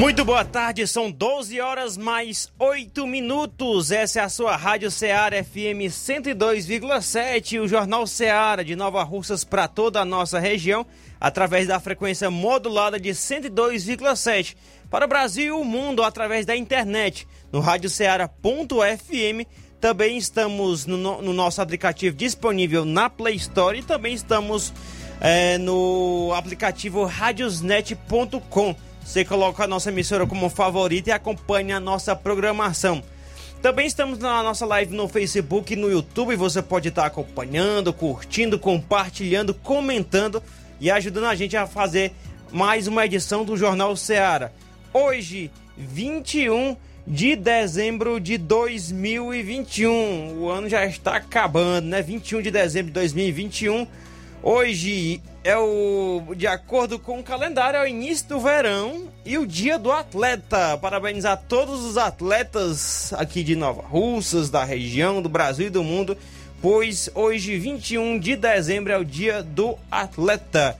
[0.00, 3.90] Muito boa tarde, são 12 horas mais 8 minutos.
[3.90, 9.68] Essa é a sua Rádio Ceará FM 102,7, o Jornal Ceará de Nova Russas para
[9.68, 10.86] toda a nossa região,
[11.20, 14.56] através da frequência modulada de 102,7.
[14.88, 19.46] Para o Brasil e o mundo, através da internet, no radioceara.fm.
[19.78, 24.72] Também estamos no, no, nosso aplicativo disponível na Play Store e também estamos
[25.20, 28.74] é, no aplicativo radiosnet.com.
[29.10, 33.02] Você coloca a nossa emissora como favorita e acompanha a nossa programação.
[33.60, 36.36] Também estamos na nossa live no Facebook e no YouTube.
[36.36, 40.40] Você pode estar acompanhando, curtindo, compartilhando, comentando
[40.78, 42.12] e ajudando a gente a fazer
[42.52, 44.52] mais uma edição do Jornal Seara.
[44.94, 50.38] Hoje, 21 de dezembro de 2021.
[50.38, 52.00] O ano já está acabando, né?
[52.00, 53.88] 21 de dezembro de 2021.
[54.42, 59.46] Hoje é o, de acordo com o calendário, é o início do verão e o
[59.46, 60.78] dia do atleta.
[60.78, 66.16] Parabenizar todos os atletas aqui de Nova Russas, da região, do Brasil e do mundo,
[66.62, 70.78] pois hoje, 21 de dezembro, é o dia do atleta.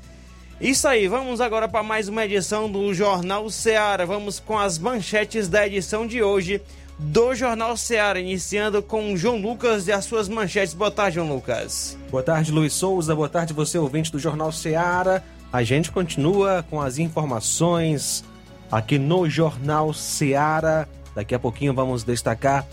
[0.59, 4.07] Isso aí, vamos agora para mais uma edição do Jornal Seara.
[4.07, 6.63] Vamos com as manchetes da edição de hoje
[7.01, 10.75] do Jornal Seara, iniciando com João Lucas e as suas manchetes.
[10.75, 11.97] Boa tarde, João Lucas.
[12.11, 13.15] Boa tarde, Luiz Souza.
[13.15, 15.25] Boa tarde, você ouvinte do Jornal Seara.
[15.51, 18.23] A gente continua com as informações
[18.71, 20.87] aqui no Jornal Seara.
[21.15, 22.67] Daqui a pouquinho vamos destacar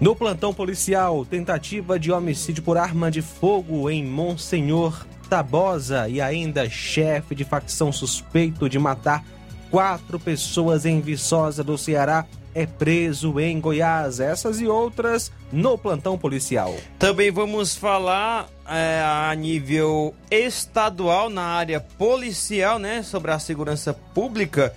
[0.00, 6.68] no plantão policial, tentativa de homicídio por arma de fogo em Monsenhor Tabosa e ainda
[6.68, 9.24] chefe de facção suspeito de matar
[9.70, 14.20] quatro pessoas em Viçosa do Ceará é preso em Goiás.
[14.20, 16.74] Essas e outras no plantão policial.
[16.98, 24.74] Também vamos falar é, a nível estadual na área policial, né, sobre a segurança pública.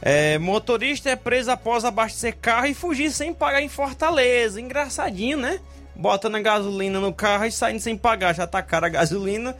[0.00, 4.60] É, motorista é preso após abastecer carro e fugir sem pagar em Fortaleza.
[4.60, 5.58] Engraçadinho, né?
[5.96, 8.34] Botando a gasolina no carro e saindo sem pagar.
[8.34, 9.56] Já tá cara a gasolina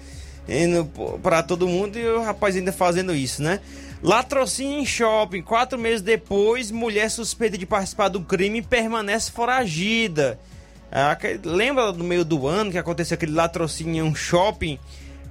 [1.23, 3.61] para todo mundo e o rapaz ainda fazendo isso, né?
[4.03, 5.43] Latrocínio em shopping.
[5.43, 10.39] Quatro meses depois, mulher suspeita de participar do crime permanece foragida.
[10.91, 14.79] Ah, lembra do meio do ano que aconteceu aquele latrocínio em um shopping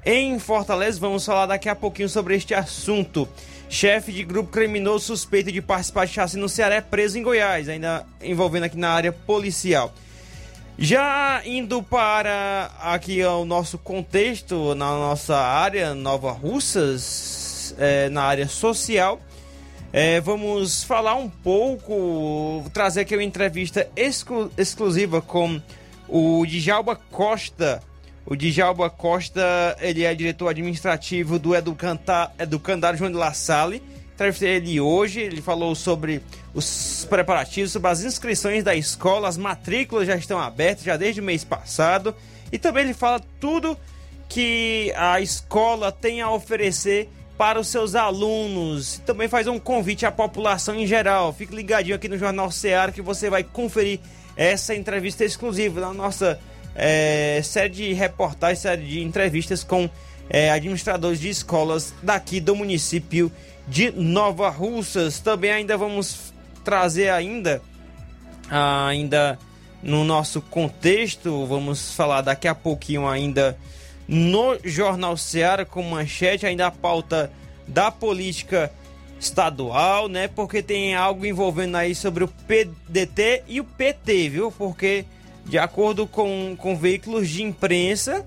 [0.05, 0.99] em Fortaleza?
[0.99, 3.27] Vamos falar daqui a pouquinho sobre este assunto.
[3.69, 7.67] Chefe de grupo criminoso suspeito de participar de chacina no Ceará é preso em Goiás,
[7.67, 9.93] ainda envolvendo aqui na área policial.
[10.77, 17.46] Já indo para aqui o nosso contexto, na nossa área Nova Russas,
[17.77, 19.21] é, na área social.
[19.91, 25.61] É, vamos falar um pouco, trazer aqui uma entrevista exclu exclusiva com
[26.07, 27.81] o Djalba Costa.
[28.25, 33.81] O Djalba Costa, ele é diretor administrativo do Educandário João de La Salle.
[34.13, 36.21] Entrevistei ele hoje, ele falou sobre
[36.53, 41.23] os preparativos, sobre as inscrições da escola, as matrículas já estão abertas, já desde o
[41.23, 42.13] mês passado.
[42.51, 43.77] E também ele fala tudo
[44.27, 49.01] que a escola tem a oferecer para os seus alunos.
[49.05, 51.31] Também faz um convite à população em geral.
[51.31, 53.99] Fique ligadinho aqui no Jornal Ceará que você vai conferir
[54.35, 56.39] essa entrevista exclusiva na nossa
[56.75, 59.89] é, série de reportagens, série de entrevistas com
[60.29, 63.31] é, administradores de escolas daqui do município
[63.67, 65.19] de Nova Russas.
[65.19, 66.33] Também ainda vamos
[66.63, 67.61] trazer ainda
[68.49, 69.37] ainda
[69.83, 73.57] no nosso contexto, vamos falar daqui a pouquinho ainda
[74.07, 77.31] no Jornal Seara com manchete, ainda a pauta
[77.67, 78.71] da política
[79.19, 80.27] estadual, né?
[80.27, 84.51] Porque tem algo envolvendo aí sobre o PDT e o PT, viu?
[84.51, 85.05] Porque,
[85.45, 88.25] de acordo com, com veículos de imprensa,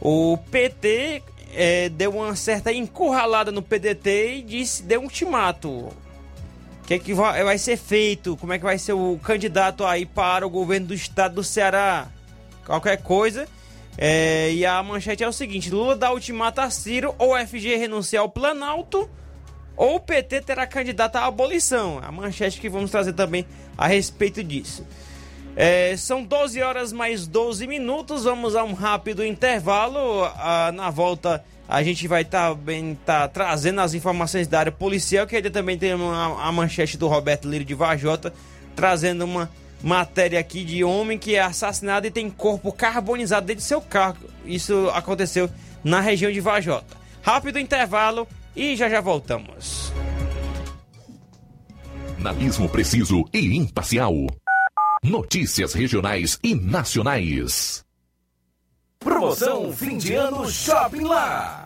[0.00, 1.22] o PT
[1.54, 5.68] é, deu uma certa encurralada no PDT e disse, deu um ultimato.
[5.68, 5.92] O
[6.86, 8.36] que, é que vai, vai ser feito?
[8.36, 12.08] Como é que vai ser o candidato aí para o governo do estado do Ceará?
[12.64, 13.46] Qualquer coisa
[13.98, 18.22] é, e a manchete é o seguinte: Lula dá ultimato a Ciro ou FG renunciar
[18.22, 19.08] ao Planalto
[19.76, 22.00] ou o PT terá candidato à abolição.
[22.02, 23.46] A manchete que vamos trazer também
[23.76, 24.86] a respeito disso.
[25.54, 28.24] É, são 12 horas mais 12 minutos.
[28.24, 30.24] Vamos a um rápido intervalo.
[30.36, 32.60] Ah, na volta a gente vai estar tá,
[33.04, 37.08] tá trazendo as informações da área policial, que ainda também tem uma, a manchete do
[37.08, 38.32] Roberto Lírio de Vajota,
[38.76, 39.50] trazendo uma
[39.86, 44.28] matéria aqui de homem que é assassinado e tem corpo carbonizado dentro de seu carro.
[44.44, 45.48] Isso aconteceu
[45.84, 46.96] na região de Vajota.
[47.22, 49.92] Rápido intervalo e já já voltamos.
[52.18, 54.12] Analismo preciso e imparcial.
[55.04, 57.84] Notícias regionais e nacionais.
[58.98, 61.65] Promoção fim de ano Shopping Lá.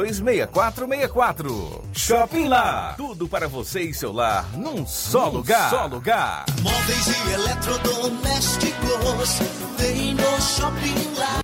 [0.00, 1.84] 6464.
[1.92, 2.94] Shopping Lá.
[2.96, 5.70] Tudo para você e seu lar num só num lugar.
[5.70, 6.44] Só lugar.
[6.62, 9.38] Móveis e eletrodomésticos.
[9.78, 11.40] Vem no Shopping Lá.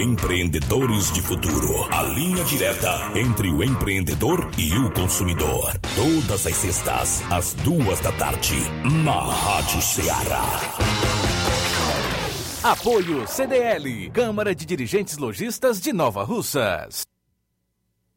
[0.00, 1.86] Empreendedores de Futuro.
[1.90, 5.72] A linha direta entre o empreendedor e o consumidor.
[5.94, 8.56] Todas as sextas, às duas da tarde,
[9.04, 10.44] na Rádio Ceará.
[12.68, 17.06] Apoio CDL, Câmara de Dirigentes Logistas de Nova Russas.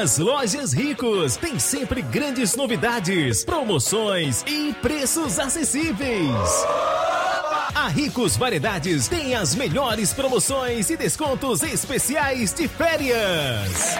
[0.00, 6.64] As lojas Ricos têm sempre grandes novidades, promoções e preços acessíveis.
[7.74, 13.96] A Ricos Variedades tem as melhores promoções e descontos especiais de férias.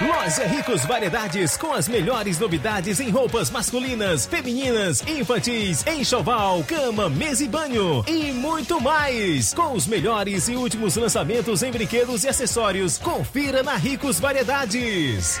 [0.00, 7.44] Loja Ricos Variedades com as melhores novidades em roupas masculinas, femininas, infantis, enxoval, cama, mesa
[7.44, 9.54] e banho e muito mais.
[9.54, 15.40] Com os melhores e últimos lançamentos em brinquedos e acessórios, confira na Ricos Variedades.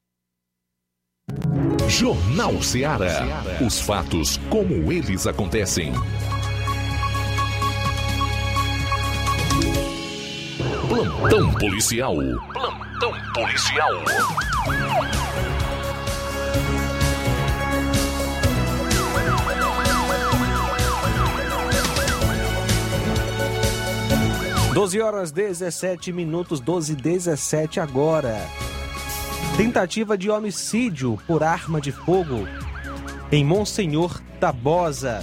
[1.91, 3.43] Jornal Ceará.
[3.59, 5.91] Os fatos como eles acontecem.
[10.87, 12.15] Plantão policial.
[12.53, 13.91] Plantão policial.
[24.73, 28.47] Doze horas 17 minutos, 12 e 17 agora.
[29.57, 32.47] Tentativa de homicídio por arma de fogo
[33.31, 35.21] em Monsenhor Tabosa.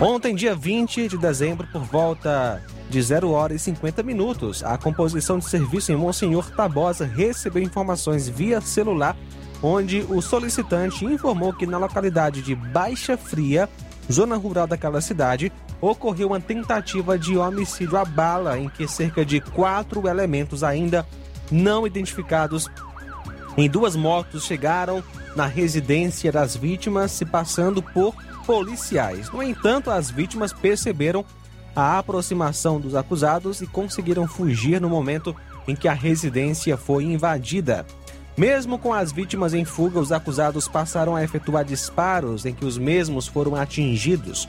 [0.00, 5.38] Ontem, dia 20 de dezembro, por volta de 0 horas e 50 minutos, a composição
[5.38, 9.16] de serviço em Monsenhor Tabosa recebeu informações via celular,
[9.62, 13.68] onde o solicitante informou que na localidade de Baixa Fria,
[14.12, 19.40] zona rural daquela cidade, ocorreu uma tentativa de homicídio à bala, em que cerca de
[19.40, 21.06] quatro elementos ainda
[21.50, 22.70] não identificados
[23.56, 25.02] em duas motos chegaram
[25.36, 29.30] na residência das vítimas, se passando por policiais.
[29.30, 31.24] No entanto, as vítimas perceberam
[31.74, 35.34] a aproximação dos acusados e conseguiram fugir no momento
[35.66, 37.86] em que a residência foi invadida.
[38.36, 42.76] Mesmo com as vítimas em fuga, os acusados passaram a efetuar disparos em que os
[42.76, 44.48] mesmos foram atingidos.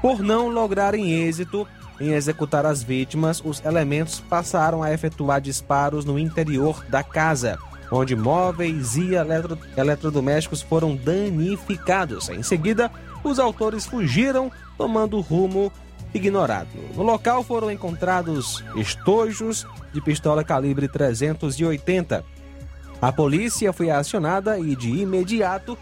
[0.00, 1.66] Por não lograrem êxito
[2.00, 7.58] em executar as vítimas, os elementos passaram a efetuar disparos no interior da casa,
[7.90, 12.28] onde móveis e eletro eletrodomésticos foram danificados.
[12.28, 12.90] Em seguida,
[13.24, 15.72] os autores fugiram, tomando rumo
[16.14, 16.68] ignorado.
[16.94, 22.24] No local foram encontrados estojos de pistola calibre 380.
[23.00, 25.78] A polícia foi acionada e, de imediato,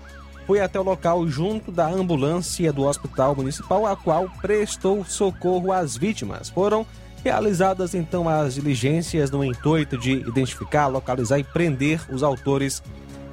[0.47, 5.97] foi até o local junto da ambulância do Hospital Municipal, a qual prestou socorro às
[5.97, 6.49] vítimas.
[6.49, 6.87] Foram
[7.25, 12.81] realizadas então as diligências no intuito de identificar, localizar e prender os autores,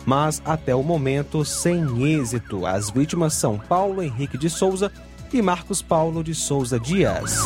[0.05, 2.65] mas até o momento sem êxito.
[2.65, 4.91] As vítimas são Paulo Henrique de Souza
[5.31, 7.37] e Marcos Paulo de Souza Dias.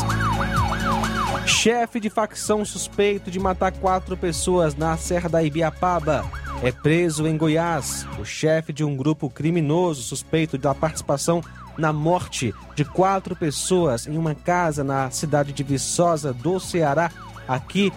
[1.45, 7.37] Chefe de facção suspeito de matar quatro pessoas na Serra da Ibiapaba é preso em
[7.37, 8.05] Goiás.
[8.19, 11.41] O chefe de um grupo criminoso suspeito da participação
[11.77, 17.11] na morte de quatro pessoas em uma casa na cidade de Viçosa do Ceará,
[17.47, 17.93] aqui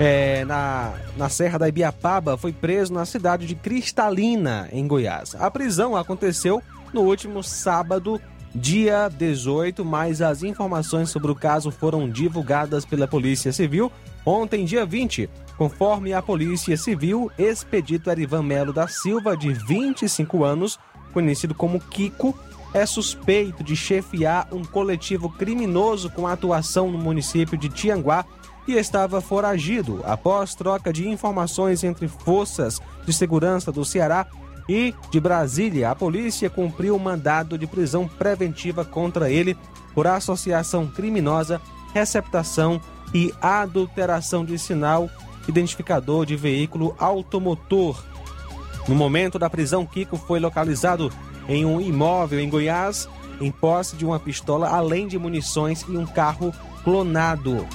[0.00, 5.36] é, na, na Serra da Ibiapaba, foi preso na cidade de Cristalina, em Goiás.
[5.36, 6.60] A prisão aconteceu
[6.92, 8.20] no último sábado,
[8.52, 13.92] dia 18, mas as informações sobre o caso foram divulgadas pela Polícia Civil
[14.26, 15.28] ontem, dia 20.
[15.56, 20.78] Conforme a Polícia Civil, Expedito Erivan Melo da Silva, de 25 anos,
[21.12, 22.36] conhecido como Kiko,
[22.72, 28.24] é suspeito de chefiar um coletivo criminoso com atuação no município de Tianguá
[28.66, 34.26] e estava foragido após troca de informações entre forças de segurança do Ceará
[34.68, 35.90] e de Brasília.
[35.90, 39.56] A polícia cumpriu o mandado de prisão preventiva contra ele
[39.94, 41.60] por associação criminosa,
[41.92, 42.80] receptação
[43.12, 45.08] e adulteração de sinal
[45.48, 48.02] identificador de veículo automotor.
[48.88, 51.10] No momento da prisão, Kiko foi localizado
[51.48, 53.08] em um imóvel em Goiás,
[53.40, 57.66] em posse de uma pistola, além de munições e um carro clonado.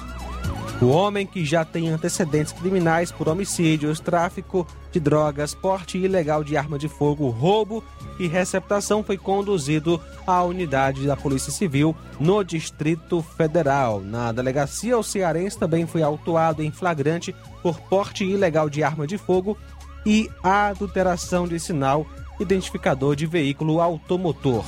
[0.82, 6.58] O homem, que já tem antecedentes criminais por homicídios, tráfico de drogas, porte ilegal de
[6.58, 7.84] arma de fogo, roubo
[8.20, 14.02] e receptação, foi conduzido à unidade da Polícia Civil no Distrito Federal.
[14.02, 19.18] Na delegacia, o cearense também foi autuado em flagrante por porte ilegal de arma de
[19.18, 19.58] fogo
[20.06, 22.06] e adulteração de sinal
[22.40, 24.66] identificador de veículo automotor.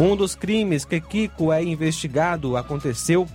[0.00, 3.26] Um dos crimes que Kiko é investigado aconteceu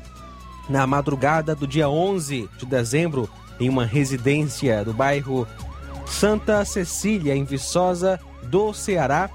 [0.70, 3.30] na madrugada do dia 11 de dezembro
[3.60, 5.48] em uma residência do bairro
[6.06, 9.30] Santa Cecília, em Viçosa do Ceará,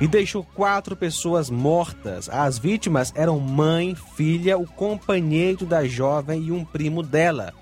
[0.00, 2.28] e deixou quatro pessoas mortas.
[2.28, 7.52] As vítimas eram mãe, filha, o companheiro da jovem e um primo dela.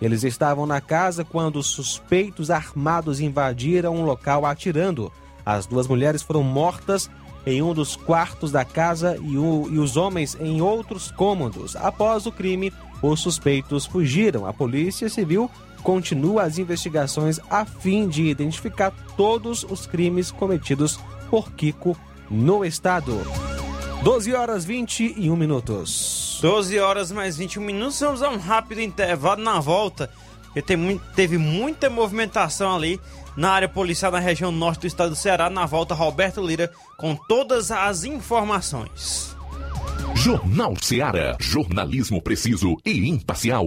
[0.00, 5.10] Eles estavam na casa quando suspeitos armados invadiram o local atirando.
[5.44, 7.08] As duas mulheres foram mortas
[7.46, 11.76] em um dos quartos da casa e, o, e, os homens em outros cômodos.
[11.76, 14.44] Após o crime, os suspeitos fugiram.
[14.44, 15.50] A Polícia Civil
[15.82, 20.98] continua as investigações a fim de identificar todos os crimes cometidos
[21.30, 21.96] por Kiko
[22.30, 23.20] no estado.
[24.02, 26.38] 12 horas 21 minutos.
[26.40, 28.00] 12 horas mais 21 minutos.
[28.00, 30.10] Vamos a um rápido intervalo na volta.
[30.52, 30.62] Porque
[31.14, 33.00] teve muita movimentação ali
[33.36, 35.50] na área policial na região norte do estado do Ceará.
[35.50, 39.36] Na volta, Roberto Lira com todas as informações.
[40.14, 41.36] Jornal Ceará.
[41.40, 43.66] Jornalismo preciso e imparcial.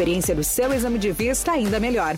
[0.33, 2.17] do seu exame de vista ainda melhor.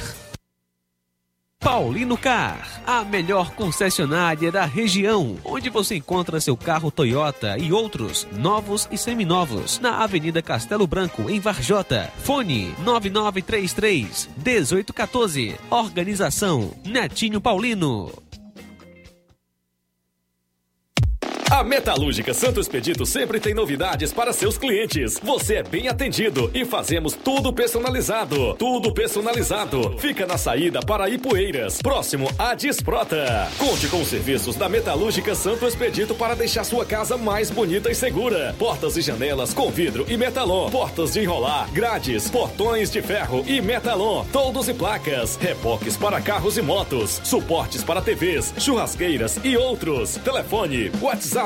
[1.58, 8.24] Paulino Car, a melhor concessionária da região, onde você encontra seu carro Toyota e outros
[8.30, 12.08] novos e seminovos, na Avenida Castelo Branco, em Varjota.
[12.18, 15.56] Fone 9933 1814.
[15.68, 18.25] Organização Netinho Paulino.
[21.56, 25.18] A Metalúrgica Santo Expedito sempre tem novidades para seus clientes.
[25.22, 28.54] Você é bem atendido e fazemos tudo personalizado.
[28.56, 29.96] Tudo personalizado.
[29.96, 33.48] Fica na saída para Ipueiras, próximo à Desprota.
[33.56, 37.94] Conte com os serviços da Metalúrgica Santo Expedito para deixar sua casa mais bonita e
[37.94, 38.54] segura.
[38.58, 40.68] Portas e janelas com vidro e metalon.
[40.68, 44.26] Portas de enrolar, grades, portões de ferro e metalon.
[44.30, 45.36] Toldos e placas.
[45.36, 47.18] Reboques para carros e motos.
[47.24, 50.16] Suportes para TVs, churrasqueiras e outros.
[50.18, 51.45] Telefone, WhatsApp.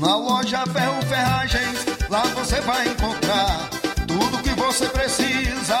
[0.00, 3.70] Na loja Ferro Ferragens, lá você vai encontrar
[4.06, 5.78] tudo que você precisa,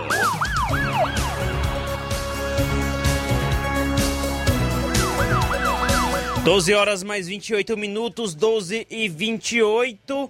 [6.43, 10.29] 12 horas mais 28 minutos, 12 e 28.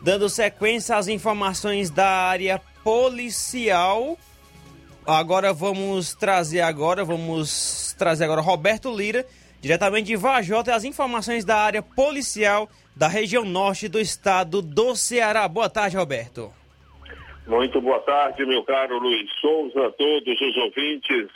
[0.00, 4.16] Dando sequência às informações da área policial.
[5.04, 9.26] Agora vamos trazer agora, vamos trazer agora Roberto Lira,
[9.60, 15.46] diretamente de Vajota, as informações da área policial da região norte do estado do Ceará.
[15.48, 16.52] Boa tarde, Roberto.
[17.46, 21.28] Muito boa tarde, meu caro Luiz Souza, a todos os ouvintes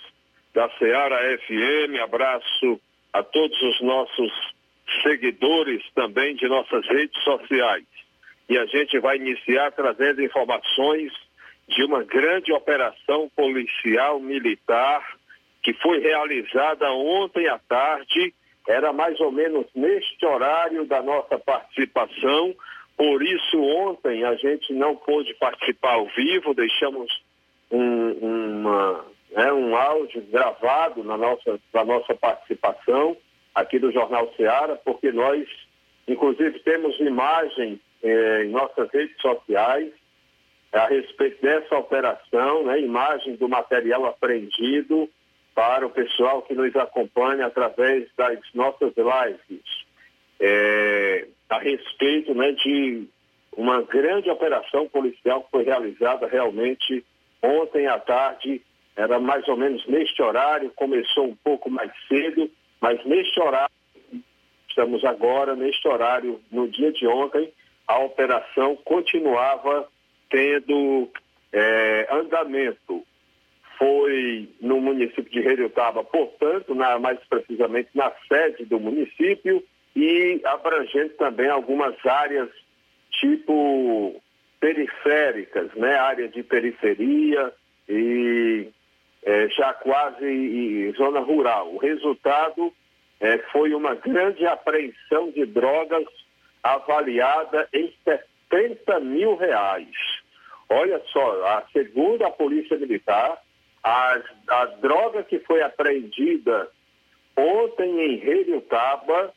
[0.55, 2.01] da Ceará FM.
[2.03, 2.81] Abraço
[3.13, 4.33] a todos os nossos
[5.03, 7.85] seguidores também de nossas redes sociais.
[8.49, 11.13] E a gente vai iniciar trazendo informações
[11.69, 15.05] de uma grande operação policial militar
[15.63, 18.33] que foi realizada ontem à tarde.
[18.69, 22.55] Era mais ou menos neste horário da nossa participação.
[22.99, 27.11] Por isso, ontem a gente não pôde participar ao vivo, deixamos
[27.71, 33.17] um, uma, né, um áudio gravado na nossa, na nossa participação
[33.55, 35.49] aqui do Jornal Seara, porque nós,
[36.07, 39.91] inclusive, temos imagens eh, em nossas redes sociais
[40.73, 45.09] a respeito dessa operação, né, imagem do material apreendido
[45.59, 49.65] para o pessoal que nos acompanha através das nossas lives,
[50.39, 53.09] é, a respeito né, de
[53.57, 57.05] uma grande operação policial que foi realizada realmente
[57.43, 58.63] ontem à tarde
[58.95, 62.49] era mais ou menos neste horário, começou um pouco mais cedo,
[62.81, 63.75] mas neste horário,
[64.69, 67.53] estamos agora, neste horário, no dia de ontem,
[67.85, 69.89] a operação continuava
[70.31, 71.11] tendo
[71.53, 73.05] é, andamento.
[73.79, 79.63] Foi no município de Heriotaba, portanto, na, mais precisamente na sede do município,
[79.95, 82.49] e abrangendo também algumas áreas
[83.13, 84.21] tipo
[84.61, 85.97] periféricas, né?
[85.97, 87.53] Área de periferia
[87.89, 88.69] e
[89.23, 91.75] é, já quase em zona rural.
[91.75, 92.73] O resultado
[93.21, 96.05] é, foi uma grande apreensão de drogas
[96.63, 99.89] avaliada em 70 mil reais.
[100.69, 103.39] Olha só, a segunda a Polícia Militar,
[103.83, 106.69] a, droga que foi apreendida
[107.37, 109.33] ontem em Heliotaba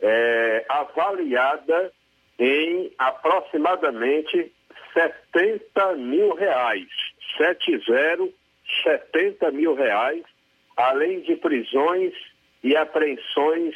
[0.00, 1.92] é avaliada
[2.38, 4.52] em aproximadamente
[4.92, 6.86] 70 mil reais.
[7.38, 8.32] 70
[8.82, 10.24] 70 mil reais,
[10.76, 12.12] além de prisões
[12.62, 13.74] e apreensões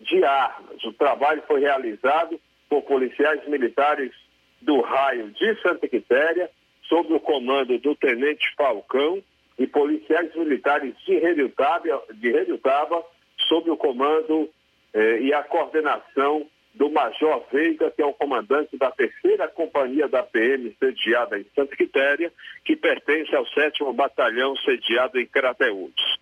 [0.00, 0.82] de armas.
[0.84, 4.12] O trabalho foi realizado por policiais militares
[4.60, 6.50] do raio de Santa Quitéria,
[6.88, 9.22] sob o comando do Tenente Falcão,
[9.58, 13.02] e policiais militares de Redutaba, de Redutaba
[13.48, 14.48] sob o comando
[14.94, 20.22] eh, e a coordenação do Major Veiga, que é o comandante da terceira companhia da
[20.22, 22.32] PM sediada em Santa Quitéria,
[22.64, 26.18] que pertence ao sétimo batalhão sediado em Crateús.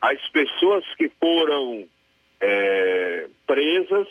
[0.00, 1.86] As pessoas que foram
[2.40, 4.08] é, presas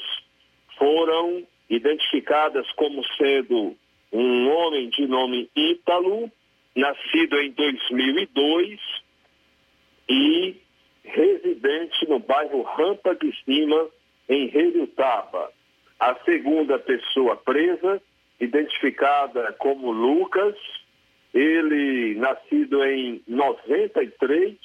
[0.78, 3.76] foram identificadas como sendo
[4.12, 6.32] um homem de nome Ítalo,
[6.76, 8.80] nascido em 2002
[10.08, 10.56] e
[11.04, 13.90] residente no bairro Rampa de Cima,
[14.28, 15.52] em Redutaba.
[16.00, 18.02] A segunda pessoa presa,
[18.40, 20.56] identificada como Lucas,
[21.34, 24.56] ele nascido em 93,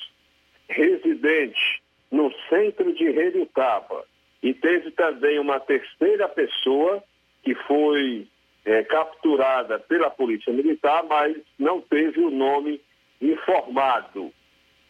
[0.68, 4.04] residente no centro de Redutaba.
[4.42, 7.02] E teve também uma terceira pessoa
[7.42, 8.26] que foi
[8.64, 12.80] é, capturada pela Polícia Militar, mas não teve o nome
[13.20, 14.32] informado.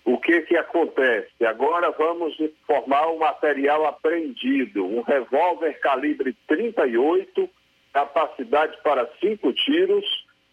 [0.04, 1.44] O que que acontece?
[1.44, 7.48] Agora vamos informar o material apreendido, um revólver calibre 38,
[7.92, 10.04] capacidade para cinco tiros,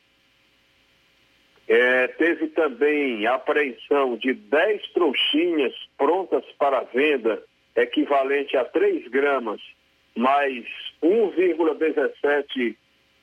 [1.67, 7.43] Eh, teve também a apreensão de 10 trouxinhas prontas para venda,
[7.75, 9.61] equivalente a 3 gramas,
[10.17, 10.65] mais
[11.01, 12.75] 1,17,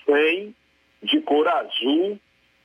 [0.05, 0.55] 100
[1.03, 2.17] de cor azul,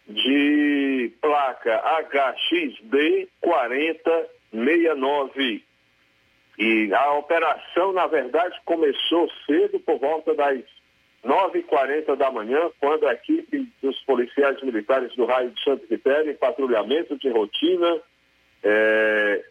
[0.07, 5.68] de placa HXD 4069.
[6.59, 10.59] E a operação, na verdade, começou cedo por volta das
[11.25, 16.37] 9h40 da manhã, quando a equipe dos policiais militares do raio de Santo Quitério, em
[16.37, 18.01] patrulhamento de rotina,
[18.65, 19.45] é,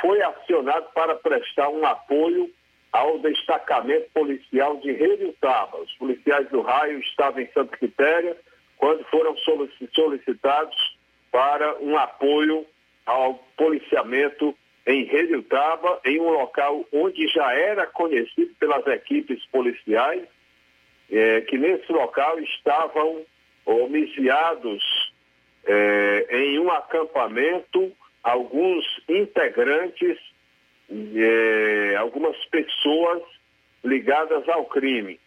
[0.00, 2.50] foi acionado para prestar um apoio
[2.92, 5.78] ao destacamento policial de Redutaba.
[5.78, 8.36] Os policiais do raio estavam em Santo Quitéria
[8.78, 9.36] quando foram
[9.94, 10.76] solicitados
[11.30, 12.66] para um apoio
[13.04, 20.22] ao policiamento em Redutaba, em um local onde já era conhecido pelas equipes policiais,
[21.10, 23.22] é, que nesse local estavam
[23.64, 25.12] homiciados
[25.66, 30.18] é, em um acampamento alguns integrantes,
[30.90, 33.22] é, algumas pessoas
[33.84, 35.18] ligadas ao crime.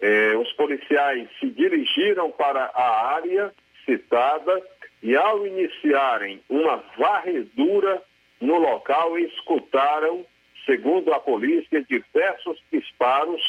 [0.00, 3.52] É, os policiais se dirigiram para a área
[3.84, 4.60] citada
[5.02, 8.02] e, ao iniciarem uma varredura
[8.40, 10.24] no local, escutaram,
[10.66, 13.42] segundo a polícia, diversos disparos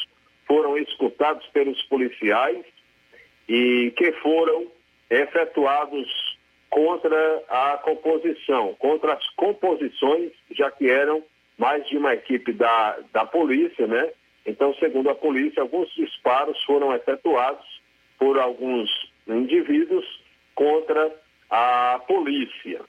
[0.47, 2.65] foram escutados pelos policiais
[3.47, 4.67] e que foram
[5.09, 6.37] efetuados
[6.69, 11.23] contra a composição, contra as composições, já que eram
[11.57, 14.11] mais de uma equipe da, da polícia, né?
[14.45, 17.65] Então, segundo a polícia, alguns disparos foram efetuados
[18.19, 18.89] por alguns
[19.27, 20.05] indivíduos
[20.53, 21.11] contra
[21.49, 22.81] a polícia.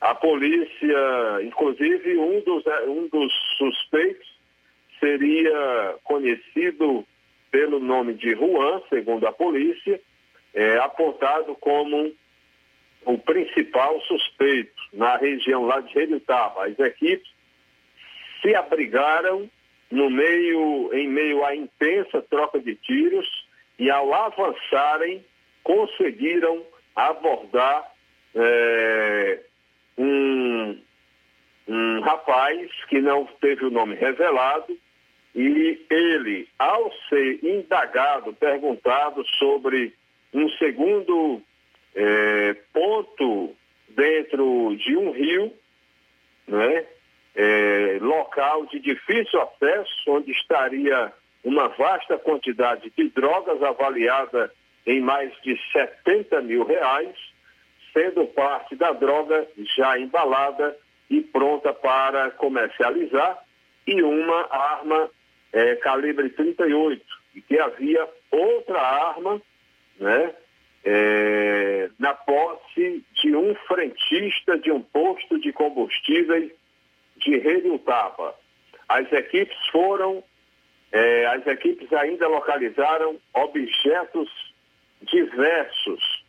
[0.00, 4.26] A polícia, inclusive, um dos, um dos suspeitos
[4.98, 7.04] seria conhecido
[7.50, 10.00] pelo nome de Juan, segundo a polícia,
[10.54, 12.12] é, apontado como
[13.04, 16.66] o principal suspeito na região lá de Redutaba.
[16.66, 17.28] As equipes
[18.40, 19.50] se abrigaram
[19.90, 23.26] no meio, em meio à intensa troca de tiros
[23.78, 25.24] e ao avançarem
[25.62, 27.90] conseguiram abordar
[28.34, 29.40] é,
[30.00, 30.80] um,
[31.68, 34.76] um rapaz que não teve o nome revelado
[35.34, 39.92] e ele, ao ser indagado, perguntado sobre
[40.32, 41.42] um segundo
[41.94, 43.54] é, ponto
[43.90, 45.52] dentro de um rio,
[46.48, 46.86] né,
[47.36, 51.12] é, local de difícil acesso, onde estaria
[51.44, 54.52] uma vasta quantidade de drogas avaliada
[54.86, 57.16] em mais de 70 mil reais,
[57.92, 60.76] sendo parte da droga já embalada
[61.08, 63.38] e pronta para comercializar,
[63.86, 65.10] e uma arma
[65.52, 69.42] é, calibre 38, e que havia outra arma,
[69.98, 70.34] né,
[70.84, 76.50] é, na posse de um frentista de um posto de combustíveis
[77.16, 78.34] de Redutaba.
[78.88, 80.22] As equipes foram,
[80.90, 84.30] é, as equipes ainda localizaram objetos
[85.02, 86.19] diversos,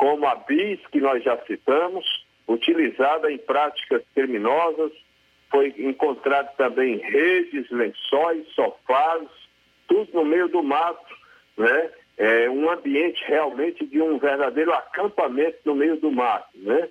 [0.00, 2.06] como a bis, que nós já citamos,
[2.48, 4.90] utilizada em práticas criminosas,
[5.50, 9.28] foi encontrado também redes, lençóis, sofás,
[9.86, 11.14] tudo no meio do mato,
[11.58, 11.90] né?
[12.16, 16.88] É um ambiente realmente de um verdadeiro acampamento no meio do mato, né?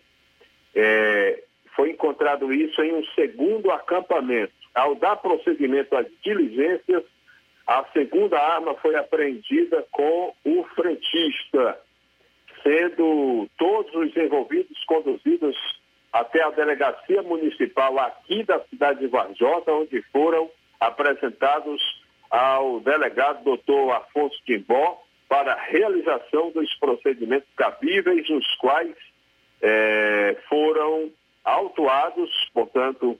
[0.75, 1.43] É,
[1.75, 4.53] foi encontrado isso em um segundo acampamento.
[4.75, 7.03] Ao dar prosseguimento às diligências,
[7.65, 11.75] a segunda arma foi apreendida com o frentista,
[12.63, 15.55] sendo todos os envolvidos conduzidos
[16.11, 21.81] até a delegacia municipal aqui da cidade de Varjota, onde foram apresentados
[22.29, 28.95] ao delegado doutor Afonso Timbó para a realização dos procedimentos cabíveis, os quais
[29.61, 31.11] é, foram
[31.43, 33.19] autuados, portanto,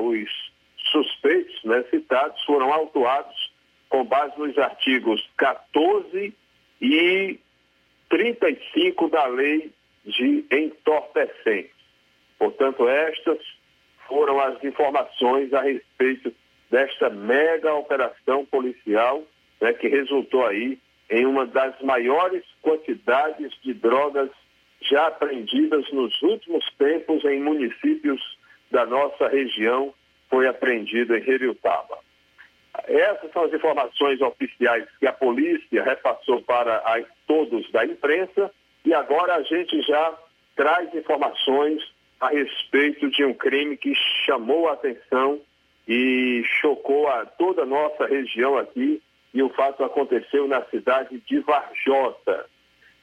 [0.00, 0.52] os
[0.90, 3.52] suspeitos né, citados foram autuados
[3.88, 6.34] com base nos artigos 14
[6.80, 7.40] e
[8.08, 9.72] 35 da lei
[10.04, 11.74] de entorpecentes.
[12.38, 13.38] Portanto, estas
[14.06, 16.32] foram as informações a respeito
[16.70, 19.22] desta mega operação policial
[19.60, 20.78] né, que resultou aí
[21.10, 24.30] em uma das maiores quantidades de drogas
[24.82, 28.20] já apreendidas nos últimos tempos em municípios
[28.70, 29.94] da nossa região,
[30.28, 31.98] foi apreendido em Heriutaba.
[32.86, 38.50] Essas são as informações oficiais que a polícia repassou para a, todos da imprensa
[38.84, 40.14] e agora a gente já
[40.54, 41.82] traz informações
[42.20, 43.92] a respeito de um crime que
[44.24, 45.40] chamou a atenção
[45.86, 49.02] e chocou a toda a nossa região aqui
[49.34, 52.46] e o fato aconteceu na cidade de Varjota.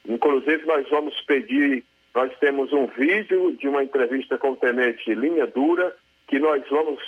[0.06, 1.84] Inclusive nós vamos pedir,
[2.14, 5.94] nós temos um vídeo de uma entrevista com o tenente Linha Dura
[6.26, 7.00] que nós vamos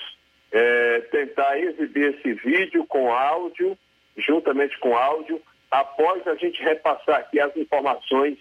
[0.53, 3.77] é, tentar exibir esse vídeo com áudio,
[4.17, 8.39] juntamente com áudio, após a gente repassar aqui as informações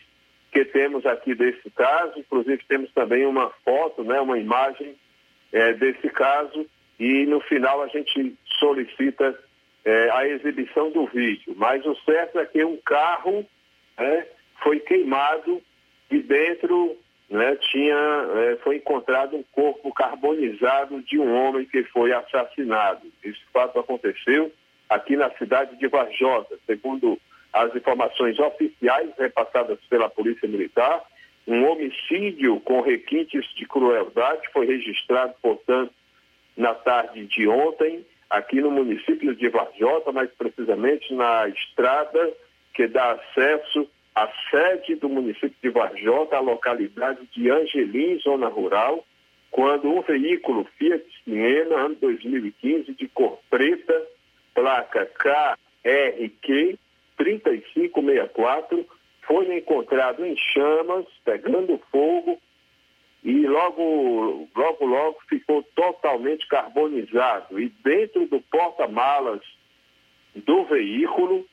[0.51, 4.95] que temos aqui desse caso, inclusive temos também uma foto, né, uma imagem
[5.51, 6.65] é, desse caso,
[6.97, 9.37] e no final a gente solicita
[9.83, 11.53] é, a exibição do vídeo.
[11.57, 13.45] Mas o certo é que um carro
[13.97, 14.27] né,
[14.63, 15.61] foi queimado
[16.09, 16.97] e dentro
[17.29, 23.07] né, tinha, é, foi encontrado um corpo carbonizado de um homem que foi assassinado.
[23.23, 24.51] Esse fato aconteceu
[24.89, 27.19] aqui na cidade de Varjota, segundo
[27.51, 31.01] as informações oficiais repassadas pela Polícia Militar.
[31.47, 35.93] Um homicídio com requintes de crueldade foi registrado, portanto,
[36.57, 42.33] na tarde de ontem, aqui no município de Varjota, mais precisamente na estrada
[42.73, 49.05] que dá acesso a sede do município de Varjota, a localidade de Angelim, zona rural,
[49.51, 54.07] quando um veículo Fiat Siena, ano 2015, de cor preta,
[54.53, 56.79] placa KRQ
[57.17, 58.85] 3564,
[59.23, 62.39] foi encontrado em chamas, pegando fogo,
[63.23, 67.59] e logo, logo, logo ficou totalmente carbonizado.
[67.59, 69.41] E dentro do porta-malas
[70.35, 71.45] do veículo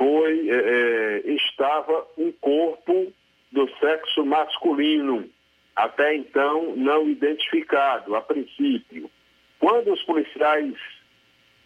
[0.00, 3.12] foi é, é, estava um corpo
[3.52, 5.28] do sexo masculino,
[5.76, 9.10] até então não identificado a princípio.
[9.58, 10.74] Quando os policiais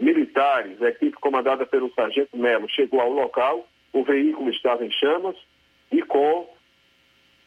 [0.00, 5.36] militares, a equipe comandada pelo sargento Melo, chegou ao local, o veículo estava em chamas
[5.92, 6.52] e com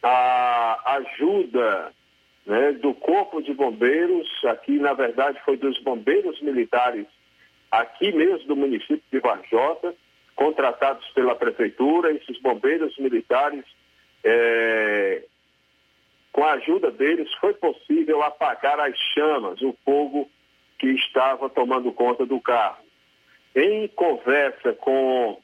[0.02, 1.92] a ajuda
[2.46, 7.06] né, do corpo de bombeiros, aqui na verdade foi dos bombeiros militares
[7.70, 9.94] aqui mesmo do município de Varjota,
[10.38, 13.64] contratados pela prefeitura, esses bombeiros militares,
[14.22, 15.24] é,
[16.30, 20.30] com a ajuda deles, foi possível apagar as chamas, o fogo
[20.78, 22.84] que estava tomando conta do carro.
[23.52, 25.42] Em conversa com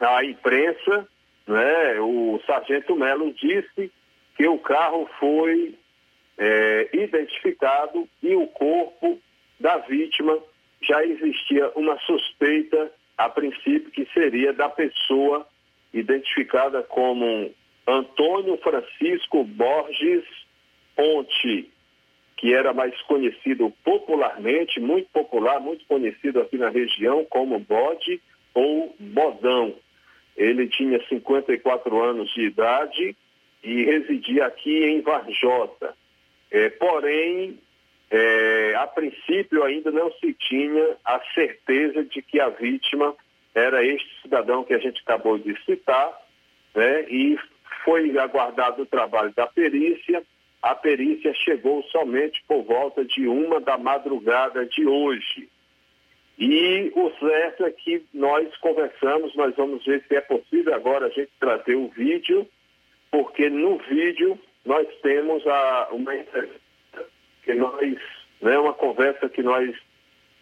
[0.00, 1.08] a imprensa,
[1.46, 3.92] né, o sargento Melo disse
[4.36, 5.78] que o carro foi
[6.36, 9.20] é, identificado e o corpo
[9.60, 10.36] da vítima
[10.82, 15.46] já existia uma suspeita a princípio, que seria da pessoa
[15.92, 17.50] identificada como
[17.86, 20.24] Antônio Francisco Borges
[20.96, 21.70] Ponte,
[22.36, 28.20] que era mais conhecido popularmente, muito popular, muito conhecido aqui na região como Bode
[28.52, 29.74] ou Bodão.
[30.36, 33.16] Ele tinha 54 anos de idade
[33.62, 35.94] e residia aqui em Varjota.
[36.50, 37.58] É, porém,
[38.16, 43.12] é, a princípio ainda não se tinha a certeza de que a vítima
[43.52, 46.16] era este cidadão que a gente acabou de citar,
[46.76, 47.06] né?
[47.10, 47.36] E
[47.84, 50.22] foi aguardado o trabalho da perícia.
[50.62, 55.48] A perícia chegou somente por volta de uma da madrugada de hoje.
[56.38, 61.10] E o certo é que nós conversamos, nós vamos ver se é possível agora a
[61.10, 62.48] gente trazer o vídeo,
[63.10, 66.63] porque no vídeo nós temos a, uma entrevista
[67.44, 67.98] que nós,
[68.40, 69.74] né, uma conversa que nós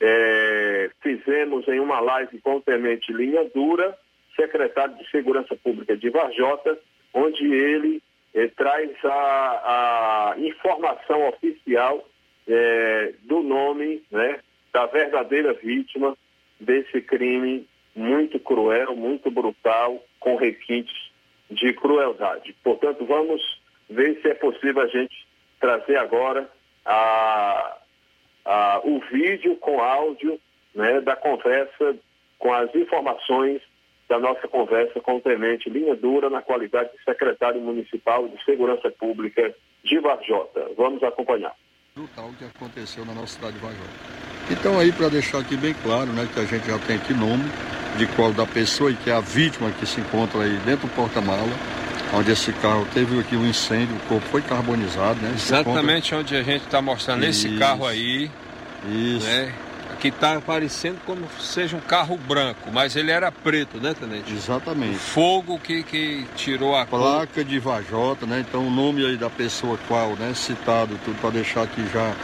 [0.00, 3.96] é, fizemos em uma live com o Tenente Linha Dura,
[4.34, 6.78] secretário de Segurança Pública de Varjota,
[7.12, 8.02] onde ele
[8.34, 12.08] é, traz a, a, informação oficial
[12.48, 14.40] é, do nome né,
[14.72, 16.16] da verdadeira vítima
[16.58, 21.12] desse crime muito cruel, muito brutal, com requintes
[21.50, 22.56] de crueldade.
[22.64, 23.42] Portanto, vamos
[23.90, 25.26] ver se é possível a gente
[25.60, 26.50] trazer agora
[26.84, 27.76] a,
[28.44, 30.38] a, o vídeo com áudio
[30.74, 31.96] né, da conversa,
[32.38, 33.60] com as informações
[34.08, 38.90] da nossa conversa com o tenente Linha Dura na qualidade de secretário municipal de Segurança
[38.90, 40.70] Pública de Varjota.
[40.76, 41.54] Vamos acompanhar.
[41.94, 43.90] Brutal que aconteceu na nossa cidade de Varjota.
[44.50, 47.44] Então aí para deixar aqui bem claro, né, que a gente já tem aqui nome
[47.96, 50.94] de qual da pessoa e que é a vítima que se encontra aí dentro do
[50.94, 51.52] porta-mala,
[52.12, 55.34] onde esse carro teve aqui um incêndio, o corpo foi carbonizado, né?
[55.36, 57.58] Se Exatamente onde a gente está mostrando esse Isso.
[57.58, 58.30] carro aí.
[58.88, 59.26] Isso.
[59.26, 59.52] Né?
[59.92, 64.32] Aqui está parecendo como seja um carro branco, mas ele era preto, né, Tenente?
[64.32, 64.96] Exatamente.
[64.96, 67.00] O fogo que, que tirou a cor.
[67.00, 68.44] Placa de Vajota, né?
[68.46, 70.32] Então o nome aí da pessoa qual, né?
[70.34, 72.14] Citado, tudo para deixar aqui já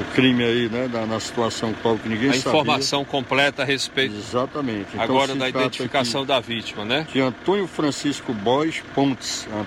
[0.00, 0.88] o crime aí, né?
[0.88, 2.60] Da, na situação qual que ninguém A sabia.
[2.60, 4.88] informação completa a respeito Exatamente.
[4.92, 7.06] Então, agora da identificação da vítima, né?
[7.12, 9.46] De Antônio Francisco Bois Pontes.
[9.52, 9.66] An-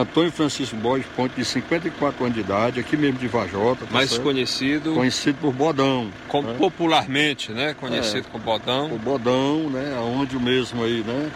[0.00, 3.86] Antônio Francisco Bois Pontes, de 54 anos de idade, aqui mesmo de Vajota.
[3.86, 4.22] tá Mais certo?
[4.24, 6.10] conhecido Conhecido por Bodão.
[6.26, 6.54] como né?
[6.58, 7.72] popularmente, né?
[7.78, 8.30] Conhecido É.
[8.32, 8.92] como Bodão.
[8.92, 9.96] O Bodão, né?
[10.00, 11.30] Onde o mesmo aí, né?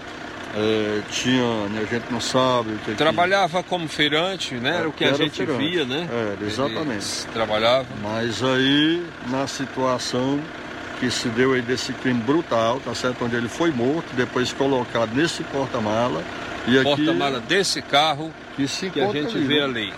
[0.57, 4.79] É, tinha, né, a gente não sabe o que que- Trabalhava como feirante, né?
[4.79, 5.59] Era o que a Era gente feirante.
[5.59, 6.09] via, né?
[6.11, 6.91] É, exatamente.
[6.91, 7.87] Eles trabalhava.
[8.03, 10.41] Mas aí, na situação
[10.99, 13.25] que se deu aí desse crime brutal, tá certo?
[13.25, 16.23] Onde ele foi morto, depois colocado nesse porta-mala.
[16.85, 19.65] Porta-mala desse carro que, se que a gente ali, vê né?
[19.65, 19.93] ali.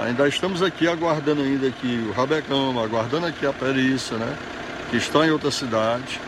[0.00, 4.34] Ainda estamos aqui aguardando ainda aqui o Rabecão, aguardando aqui a perícia, né?
[4.90, 6.20] Que está em outra cidade.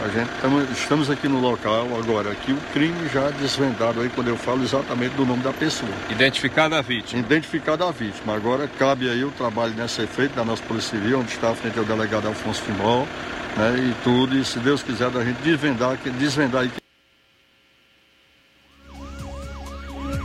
[0.00, 4.28] A gente tamo- estamos aqui no local agora, aqui o crime já desvendado aí quando
[4.28, 5.90] eu falo exatamente do nome da pessoa.
[6.08, 7.20] Identificada a vítima.
[7.20, 8.36] Identificada a vítima.
[8.36, 11.84] Agora cabe aí o trabalho nessa efeito da nossa Polícia Civil, onde está frente o
[11.84, 13.08] delegado Alfonso Timol,
[13.56, 13.76] né?
[13.90, 16.70] E tudo, e se Deus quiser, da gente desvendar, desvendar aí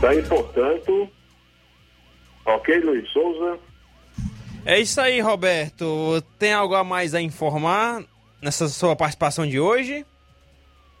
[0.00, 1.08] Daí, portanto,
[2.44, 3.58] ok, Luiz Souza?
[4.66, 6.22] É isso aí, Roberto.
[6.38, 8.02] Tem algo a mais a informar
[8.44, 10.04] nessa sua participação de hoje?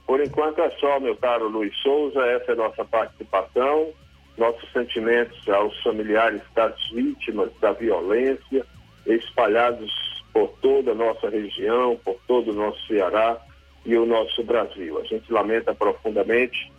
[0.06, 3.92] Por enquanto é só, meu caro Luiz Souza, essa é a nossa participação.
[4.36, 8.66] Nossos sentimentos aos familiares das vítimas da violência,
[9.06, 9.92] espalhados
[10.32, 13.38] por toda a nossa região, por todo o nosso Ceará
[13.86, 14.98] e o nosso Brasil.
[14.98, 16.72] A gente lamenta profundamente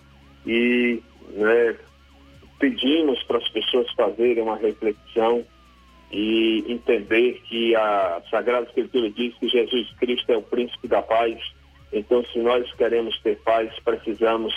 [0.45, 1.76] e né,
[2.59, 5.45] pedimos para as pessoas fazerem uma reflexão
[6.12, 11.38] e entender que a Sagrada Escritura diz que Jesus Cristo é o príncipe da paz.
[11.91, 14.53] Então, se nós queremos ter paz, precisamos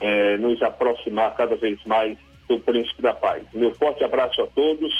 [0.00, 2.18] eh, nos aproximar cada vez mais
[2.48, 3.42] do príncipe da paz.
[3.54, 4.92] Meu forte abraço a todos.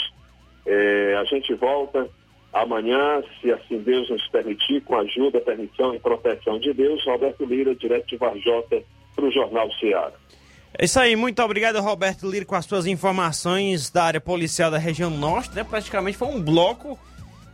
[0.66, 2.09] Eh, a gente volta
[2.53, 7.05] amanhã, se assim Deus nos permitir, com a ajuda, permissão e proteção de Deus.
[7.05, 8.82] Roberto Lira, direto de Varjota,
[9.14, 10.12] para o Jornal Ceará.
[10.79, 14.79] É isso aí, muito obrigado, Roberto Lira, com as suas informações da área policial da
[14.79, 15.64] região norte, né?
[15.64, 16.99] Praticamente foi um bloco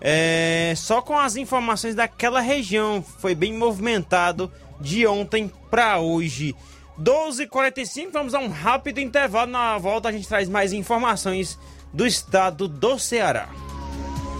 [0.00, 3.02] é, só com as informações daquela região.
[3.02, 4.50] Foi bem movimentado
[4.80, 6.54] de ontem para hoje.
[7.00, 9.50] 12h45, vamos a um rápido intervalo.
[9.50, 11.58] Na volta a gente traz mais informações
[11.92, 13.48] do estado do Ceará.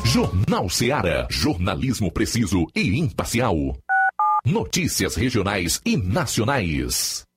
[0.05, 3.76] Jornal Ceará, jornalismo preciso e imparcial.
[4.45, 7.28] Notícias regionais e nacionais.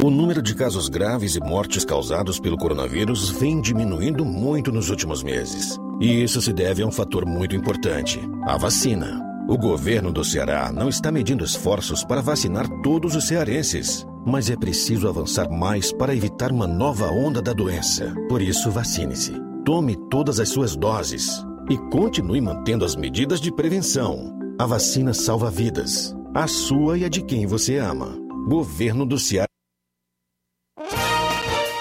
[0.00, 5.22] O número de casos graves e mortes causados pelo coronavírus vem diminuindo muito nos últimos
[5.22, 5.78] meses.
[6.00, 9.20] E isso se deve a um fator muito importante: a vacina.
[9.46, 14.56] O governo do Ceará não está medindo esforços para vacinar todos os cearenses, mas é
[14.56, 18.14] preciso avançar mais para evitar uma nova onda da doença.
[18.30, 19.34] Por isso, vacine-se.
[19.62, 24.32] Tome todas as suas doses e continue mantendo as medidas de prevenção.
[24.58, 28.16] A vacina salva vidas, a sua e a de quem você ama.
[28.48, 29.51] Governo do Ceará.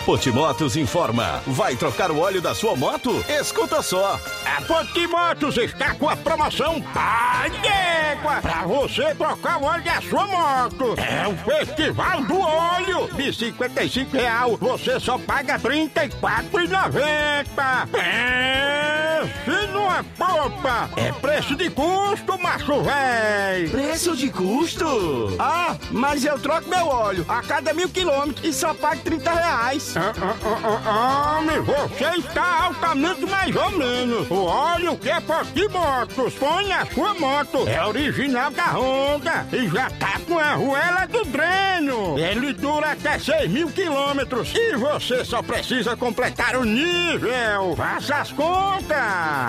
[0.05, 1.41] Potimotos informa.
[1.45, 3.23] Vai trocar o óleo da sua moto?
[3.29, 4.19] Escuta só.
[4.45, 10.25] A Potimotos está com a promoção Pai d'Égua para você trocar o óleo da sua
[10.25, 10.95] moto.
[10.97, 13.07] É o Festival do Óleo.
[13.13, 17.87] De R$ 55 real, você só paga R$ 34,90.
[17.91, 20.89] Pense numa popa.
[20.97, 23.69] É preço de custo, macho véi.
[23.69, 25.35] Preço de custo?
[25.37, 29.90] Ah, mas eu troco meu óleo a cada mil quilômetros e só pago 30 reais.
[29.95, 34.29] Ah, ah, ah, Homem, você está altamente mais ou menos.
[34.29, 37.67] O óleo que é Potimotos põe na sua moto.
[37.67, 42.17] É original da Honda e já tá com a arruela do dreno.
[42.17, 47.75] Ele dura até 6 mil quilômetros e você só precisa completar o nível.
[47.75, 48.97] Faça as contas.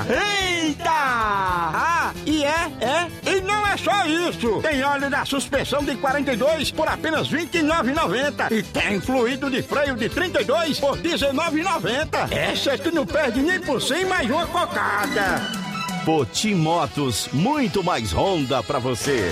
[0.08, 0.90] Eita!
[0.90, 3.30] Ah, e é, é?
[3.30, 4.60] E não é só isso.
[4.62, 8.50] Tem óleo da suspensão de 42 por apenas R$ 29,90.
[8.50, 12.32] E tem fluido de freio de 32 por R$ 19,90.
[12.32, 15.42] Essa tu não perde nem por 100 mais uma cocada.
[16.04, 19.30] Potimotos, muito mais Honda pra você.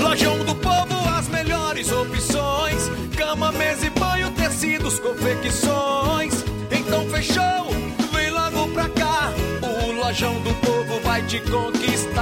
[0.00, 6.44] Lojão do Povo, as melhores opções: cama, mesa e banho, tecidos, confecções.
[6.70, 7.70] Então fechou,
[8.12, 9.32] vem logo pra cá.
[9.62, 12.21] O Lojão do Povo vai te conquistar.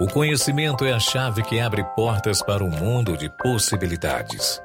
[0.00, 4.62] O conhecimento é a chave que abre portas para um mundo de possibilidades.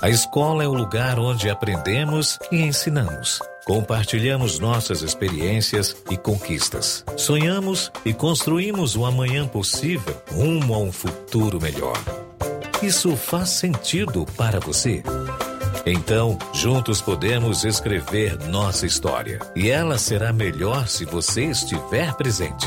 [0.00, 3.40] A escola é o lugar onde aprendemos e ensinamos.
[3.66, 7.04] Compartilhamos nossas experiências e conquistas.
[7.14, 11.98] Sonhamos e construímos um amanhã possível rumo a um futuro melhor.
[12.82, 15.02] Isso faz sentido para você?
[15.84, 19.40] Então, juntos podemos escrever nossa história.
[19.54, 22.66] E ela será melhor se você estiver presente.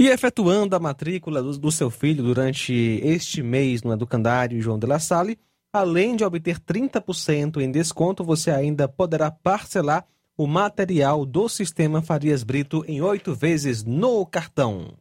[0.00, 2.72] E efetuando a matrícula do, do, seu filho durante
[3.04, 5.38] este mês no Educandário João de La Salle,
[5.70, 10.06] além de obter 30% em desconto, você ainda poderá parcelar
[10.38, 14.94] o material do sistema Farias Brito em oito vezes no cartão.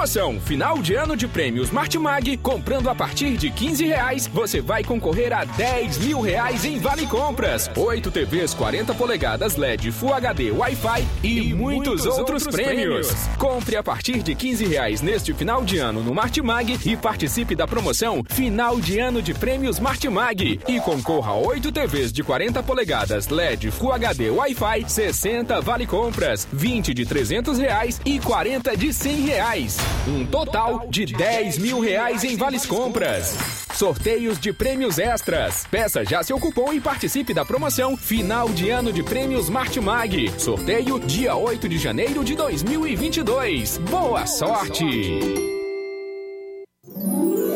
[0.00, 4.82] Promoção Final de Ano de Prêmios Martimag, comprando a partir de 15 reais, você vai
[4.82, 10.52] concorrer a 10 mil reais em Vale Compras, 8 TVs 40 polegadas LED Full HD
[10.52, 13.08] Wi-Fi e, e muitos, muitos, outros, outros prêmios.
[13.08, 13.36] prêmios.
[13.36, 17.66] Compre a partir de 15 reais neste final de ano no Martimag e participe da
[17.66, 23.28] promoção Final de Ano de Prêmios Martimag e concorra a 8 TVs de 40 polegadas
[23.28, 29.20] LED Full HD Wi-Fi, 60 Vale Compras, 20 de 300 reais e 40 de 100
[29.26, 29.89] reais reais.
[30.06, 33.36] Um total de 10 mil reais em vales compras.
[33.74, 35.66] Sorteios de prêmios extras.
[35.70, 40.32] Peça já seu cupom e participe da promoção Final de Ano de Prêmios Martimag.
[40.38, 43.78] Sorteio dia 8 de janeiro de 2022.
[43.78, 45.59] Boa sorte!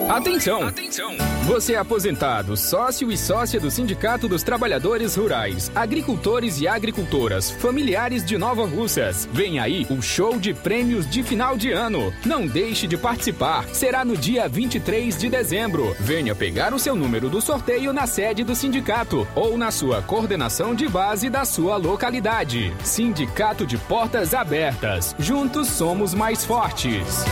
[0.09, 0.63] Atenção!
[0.63, 1.17] Atenção!
[1.47, 8.25] Você é aposentado, sócio e sócia do Sindicato dos Trabalhadores Rurais, Agricultores e Agricultoras, familiares
[8.25, 9.29] de Nova Russas.
[9.33, 12.13] Vem aí o show de prêmios de final de ano.
[12.25, 13.67] Não deixe de participar.
[13.73, 15.97] Será no dia 23 de dezembro.
[15.99, 20.75] Venha pegar o seu número do sorteio na sede do sindicato ou na sua coordenação
[20.75, 22.75] de base da sua localidade.
[22.85, 25.15] Sindicato de Portas Abertas.
[25.19, 27.25] Juntos somos mais fortes.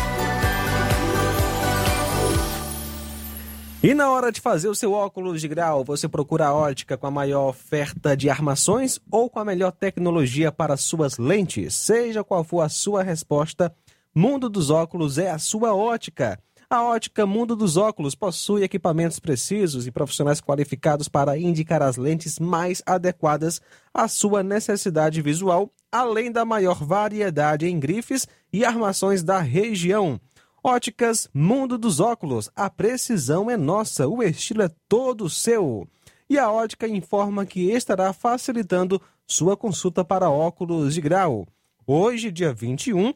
[3.85, 7.09] E na hora de fazer o seu óculos de grau, você procura a ótica com
[7.09, 11.75] a maior oferta de armações ou com a melhor tecnologia para suas lentes?
[11.75, 13.75] Seja qual for a sua resposta,
[14.15, 16.39] Mundo dos Óculos é a sua ótica.
[16.71, 22.39] A ótica Mundo dos Óculos possui equipamentos precisos e profissionais qualificados para indicar as lentes
[22.39, 23.61] mais adequadas
[23.93, 30.21] à sua necessidade visual, além da maior variedade em grifes e armações da região.
[30.65, 35.89] Óticas Mundo dos Óculos, a precisão é nossa, o estilo é todo seu.
[36.31, 41.49] E a ótica informa que estará facilitando sua consulta para óculos de grau.
[41.85, 43.13] Hoje, dia 21,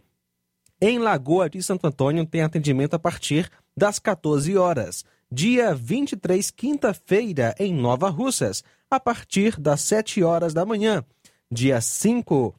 [0.80, 5.04] em Lagoa de Santo Antônio tem atendimento a partir das 14 horas.
[5.30, 11.04] Dia 23, quinta-feira, em Nova Russas, a partir das 7 horas da manhã.
[11.48, 12.52] Dia 5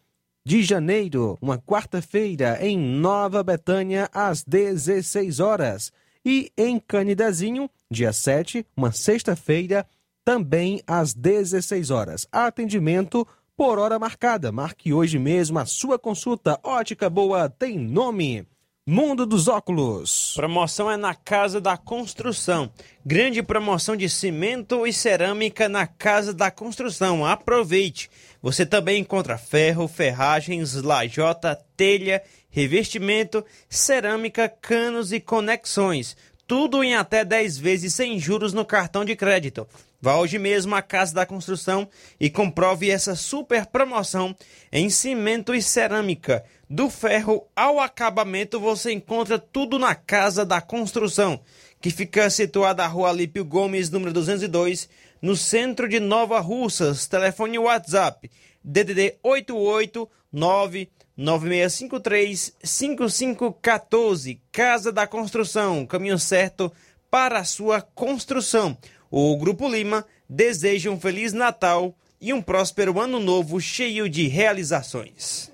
[0.47, 5.91] de janeiro, uma quarta-feira, em Nova Betânia, às 16 horas.
[6.23, 9.85] E em Canidezinho, dia 7, uma sexta-feira,
[10.23, 12.25] também às 16 horas.
[12.31, 13.27] Atendimento
[13.57, 14.49] por hora marcada.
[14.49, 16.57] Marque hoje mesmo a sua consulta.
[16.63, 18.47] Ótica Boa tem nome.
[18.89, 20.31] Mundo dos Óculos.
[20.33, 22.71] Promoção é na Casa da Construção.
[23.05, 27.25] Grande promoção de cimento e cerâmica na Casa da Construção.
[27.25, 28.09] Aproveite!
[28.41, 36.15] Você também encontra ferro, ferragens, lajota, telha, revestimento, cerâmica, canos e conexões.
[36.47, 39.67] Tudo em até 10 vezes sem juros no cartão de crédito.
[39.99, 44.33] Vá hoje mesmo à Casa da Construção e comprove essa super promoção
[44.71, 46.45] em cimento e cerâmica.
[46.69, 51.37] Do ferro ao acabamento você encontra tudo na Casa da Construção,
[51.81, 54.87] que fica situada na Rua Alípio Gomes, número 202,
[55.21, 57.07] no centro de Nova Russas.
[57.07, 58.31] Telefone WhatsApp
[58.63, 64.39] DDD 889 9653 5514.
[64.51, 66.71] Casa da Construção, caminho certo
[67.09, 68.77] para a sua construção.
[69.09, 75.51] O Grupo Lima deseja um Feliz Natal e um próspero Ano Novo cheio de realizações.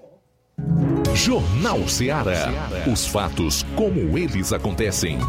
[1.15, 2.49] Jornal Ceará.
[2.91, 5.19] Os fatos como eles acontecem.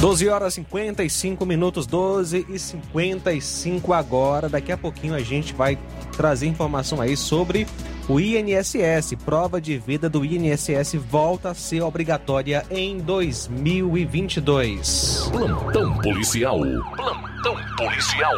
[0.00, 4.48] 12 horas 55 minutos, 12 e 55 agora.
[4.48, 5.78] Daqui a pouquinho a gente vai
[6.16, 7.66] trazer informação aí sobre
[8.08, 9.14] o INSS.
[9.22, 15.28] Prova de vida do INSS volta a ser obrigatória em 2022.
[15.30, 16.60] Plantão policial.
[16.96, 18.36] Plantão policial.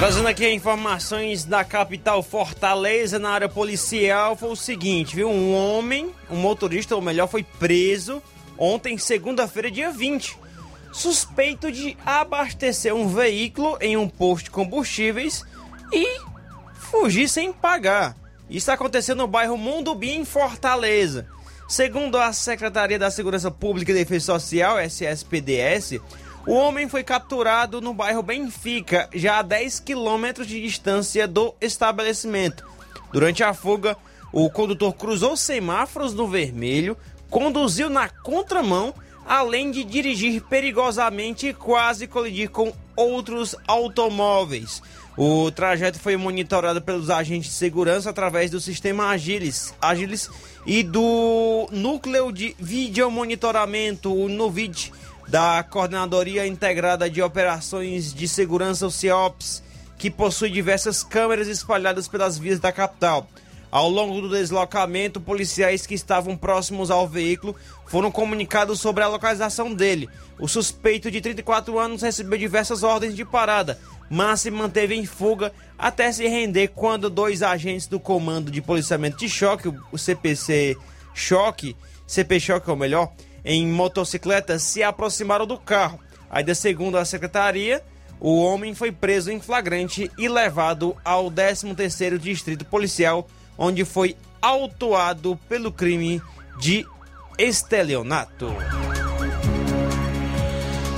[0.00, 5.28] Trazendo aqui informações da capital Fortaleza na área policial foi o seguinte, viu?
[5.28, 8.22] Um homem, um motorista, ou melhor, foi preso
[8.56, 10.38] ontem, segunda-feira, dia 20,
[10.90, 15.44] suspeito de abastecer um veículo em um posto de combustíveis
[15.92, 16.18] e
[16.72, 18.16] fugir sem pagar.
[18.48, 21.26] Isso aconteceu no bairro Mundubi, em Fortaleza.
[21.68, 26.00] Segundo a Secretaria da Segurança Pública e Defesa Social, SSPDS,
[26.46, 32.64] o homem foi capturado no bairro Benfica, já a 10 quilômetros de distância do estabelecimento.
[33.12, 33.96] Durante a fuga,
[34.32, 36.96] o condutor cruzou semáforos no vermelho,
[37.28, 38.94] conduziu na contramão,
[39.26, 44.82] além de dirigir perigosamente e quase colidir com outros automóveis.
[45.16, 50.30] O trajeto foi monitorado pelos agentes de segurança através do sistema Agilis, Agilis
[50.64, 54.92] e do núcleo de videomonitoramento, o NUVID,
[55.30, 59.62] da Coordenadoria Integrada de Operações de Segurança, o CIOPS,
[59.96, 63.28] que possui diversas câmeras espalhadas pelas vias da capital.
[63.70, 67.54] Ao longo do deslocamento, policiais que estavam próximos ao veículo
[67.86, 70.08] foram comunicados sobre a localização dele.
[70.36, 73.78] O suspeito de 34 anos recebeu diversas ordens de parada,
[74.10, 79.18] mas se manteve em fuga até se render quando dois agentes do Comando de Policiamento
[79.18, 80.76] de Choque, o CPC
[81.14, 83.12] Choque, CP Choque ou melhor,
[83.44, 86.00] em motocicleta se aproximaram do carro.
[86.30, 87.82] Ainda segundo a secretaria,
[88.20, 93.26] o homem foi preso em flagrante e levado ao 13º Distrito Policial,
[93.56, 96.20] onde foi autuado pelo crime
[96.58, 96.86] de
[97.38, 98.48] estelionato.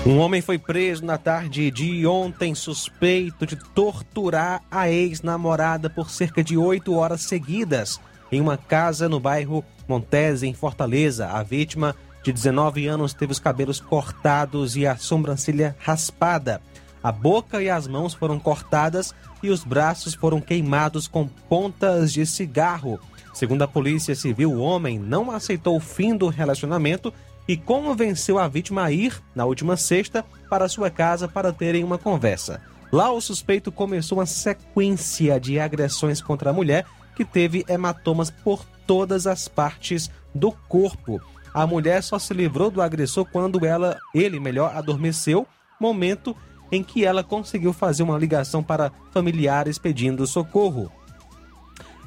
[0.04, 6.42] Um homem foi preso na tarde de ontem suspeito de torturar a ex-namorada por cerca
[6.42, 8.00] de oito horas seguidas
[8.32, 11.28] em uma casa no bairro Montese, em Fortaleza.
[11.28, 16.60] A vítima de 19 anos, teve os cabelos cortados e a sobrancelha raspada.
[17.02, 19.12] A boca e as mãos foram cortadas
[19.42, 23.00] e os braços foram queimados com pontas de cigarro.
[23.34, 27.12] Segundo a Polícia Civil, o homem não aceitou o fim do relacionamento
[27.48, 31.98] e convenceu a vítima a ir, na última sexta, para sua casa para terem uma
[31.98, 32.60] conversa.
[32.92, 36.84] Lá, o suspeito começou uma sequência de agressões contra a mulher,
[37.16, 41.20] que teve hematomas por todas as partes do corpo.
[41.54, 45.46] A mulher só se livrou do agressor quando ela, ele melhor, adormeceu,
[45.78, 46.34] momento
[46.70, 50.90] em que ela conseguiu fazer uma ligação para familiares pedindo socorro.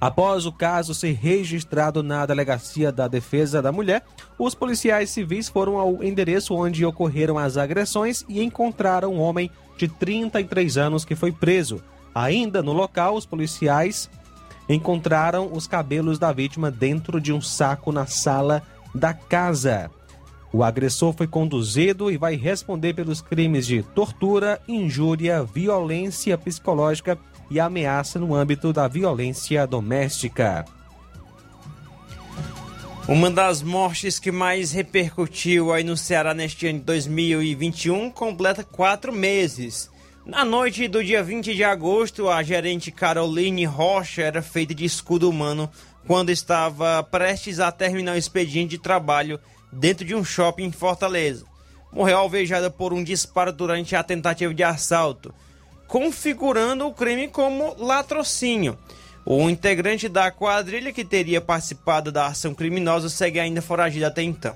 [0.01, 4.03] Após o caso ser registrado na Delegacia da Defesa da Mulher,
[4.37, 9.87] os policiais civis foram ao endereço onde ocorreram as agressões e encontraram um homem de
[9.87, 11.81] 33 anos que foi preso.
[12.13, 14.09] Ainda no local, os policiais
[14.67, 18.63] encontraram os cabelos da vítima dentro de um saco na sala
[18.95, 19.91] da casa.
[20.51, 27.17] O agressor foi conduzido e vai responder pelos crimes de tortura, injúria, violência psicológica
[27.51, 30.65] e ameaça no âmbito da violência doméstica.
[33.07, 39.13] Uma das mortes que mais repercutiu aí no Ceará neste ano de 2021 completa quatro
[39.13, 39.91] meses.
[40.25, 45.29] Na noite do dia 20 de agosto, a gerente Caroline Rocha era feita de escudo
[45.29, 45.69] humano
[46.07, 49.39] quando estava prestes a terminar o expediente de trabalho
[49.71, 51.45] dentro de um shopping em Fortaleza.
[51.91, 55.33] Morreu alvejada por um disparo durante a tentativa de assalto,
[55.87, 58.77] configurando o crime como latrocínio.
[59.25, 64.55] O integrante da quadrilha que teria participado da ação criminosa segue ainda foragido até então.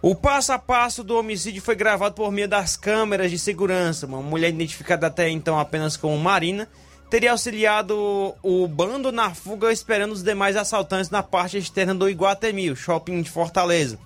[0.00, 4.06] O passo a passo do homicídio foi gravado por meio das câmeras de segurança.
[4.06, 6.68] Uma mulher identificada até então apenas como Marina
[7.12, 12.70] teria auxiliado o bando na fuga esperando os demais assaltantes na parte externa do Iguatemi,
[12.70, 13.98] o shopping de Fortaleza.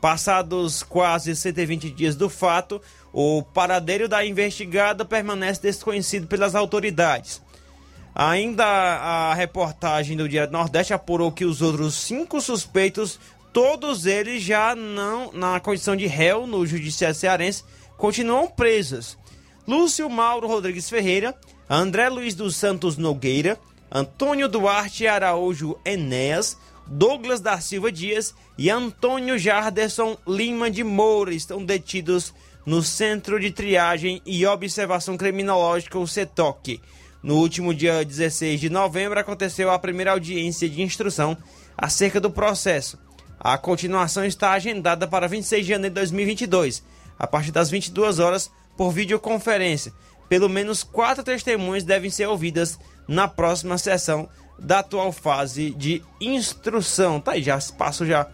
[0.00, 2.80] Passados quase 120 dias do fato,
[3.12, 7.42] o paradeiro da investigada permanece desconhecido pelas autoridades.
[8.14, 13.20] Ainda a reportagem do Diário Nordeste apurou que os outros cinco suspeitos,
[13.52, 17.64] todos eles já não na condição de réu no Judiciário Cearense,
[17.98, 19.18] continuam presos.
[19.68, 21.34] Lúcio Mauro Rodrigues Ferreira,
[21.68, 23.58] André Luiz dos Santos Nogueira,
[23.90, 26.56] Antônio Duarte Araújo Enéas,
[26.86, 32.32] Douglas da Silva Dias e Antônio Jarderson Lima de Moura estão detidos
[32.64, 36.80] no Centro de Triagem e Observação Criminológica, o CETOC
[37.26, 41.36] no último dia 16 de novembro aconteceu a primeira audiência de instrução
[41.76, 42.96] acerca do processo.
[43.40, 46.84] A continuação está agendada para 26 de janeiro de 2022,
[47.18, 49.92] a partir das 22 horas, por videoconferência.
[50.28, 57.20] Pelo menos quatro testemunhas devem ser ouvidas na próxima sessão da atual fase de instrução.
[57.20, 58.26] Tá aí, já passou já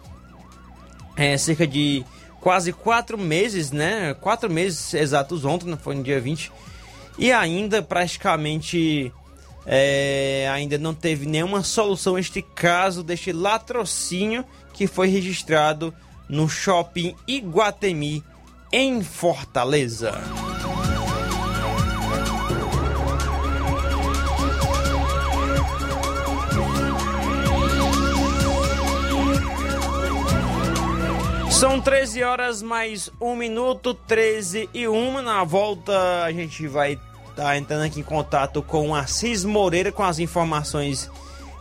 [1.16, 2.04] é, cerca de
[2.40, 4.14] quase quatro meses, né?
[4.14, 6.50] Quatro meses exatos ontem, foi no dia 20
[7.18, 9.12] e ainda praticamente
[9.66, 15.94] é, ainda não teve nenhuma solução este caso deste latrocínio que foi registrado
[16.28, 18.24] no shopping Iguatemi
[18.72, 20.12] em Fortaleza.
[31.62, 35.22] São 13 horas mais um minuto, 13 e 1.
[35.22, 40.02] Na volta a gente vai estar tá entrando aqui em contato com Assis Moreira com
[40.02, 41.08] as informações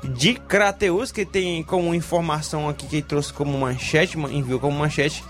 [0.04, 5.24] de Crateus, que tem como informação aqui que trouxe como manchete, enviou como manchete.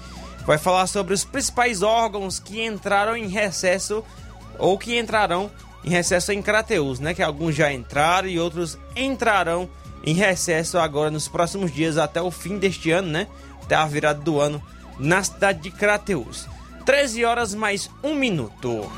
[0.46, 4.02] Vai falar sobre os principais órgãos que entraram em recesso
[4.58, 5.52] ou que entrarão
[5.84, 7.14] em recesso em Crateus, né?
[7.14, 9.70] Que alguns já entraram e outros entrarão
[10.02, 13.28] em recesso agora nos próximos dias até o fim deste ano, né?
[13.64, 14.62] Até a virada do ano
[15.00, 16.48] na cidade de Crateus.
[16.86, 18.90] 13 horas mais um minuto.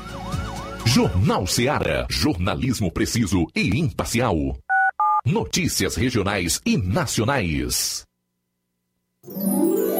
[0.86, 2.06] Jornal Seara.
[2.10, 4.36] Jornalismo preciso e imparcial.
[5.24, 8.04] Notícias regionais e nacionais.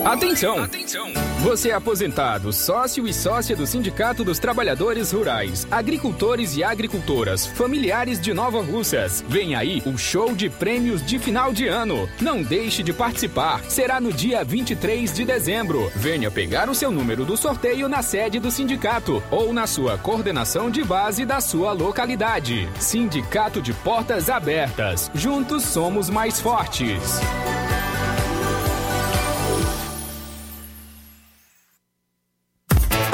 [0.04, 0.62] Atenção!
[0.62, 1.10] Atenção!
[1.40, 8.20] Você é aposentado, sócio e sócia do Sindicato dos Trabalhadores Rurais, Agricultores e Agricultoras, familiares
[8.20, 9.24] de Nova Russas.
[9.26, 12.06] Vem aí o show de prêmios de final de ano.
[12.20, 13.62] Não deixe de participar.
[13.64, 15.90] Será no dia 23 de dezembro.
[15.96, 20.70] Venha pegar o seu número do sorteio na sede do sindicato ou na sua coordenação
[20.70, 22.68] de base da sua localidade.
[22.78, 25.10] Sindicato de Portas Abertas.
[25.14, 27.20] Juntos somos mais fortes.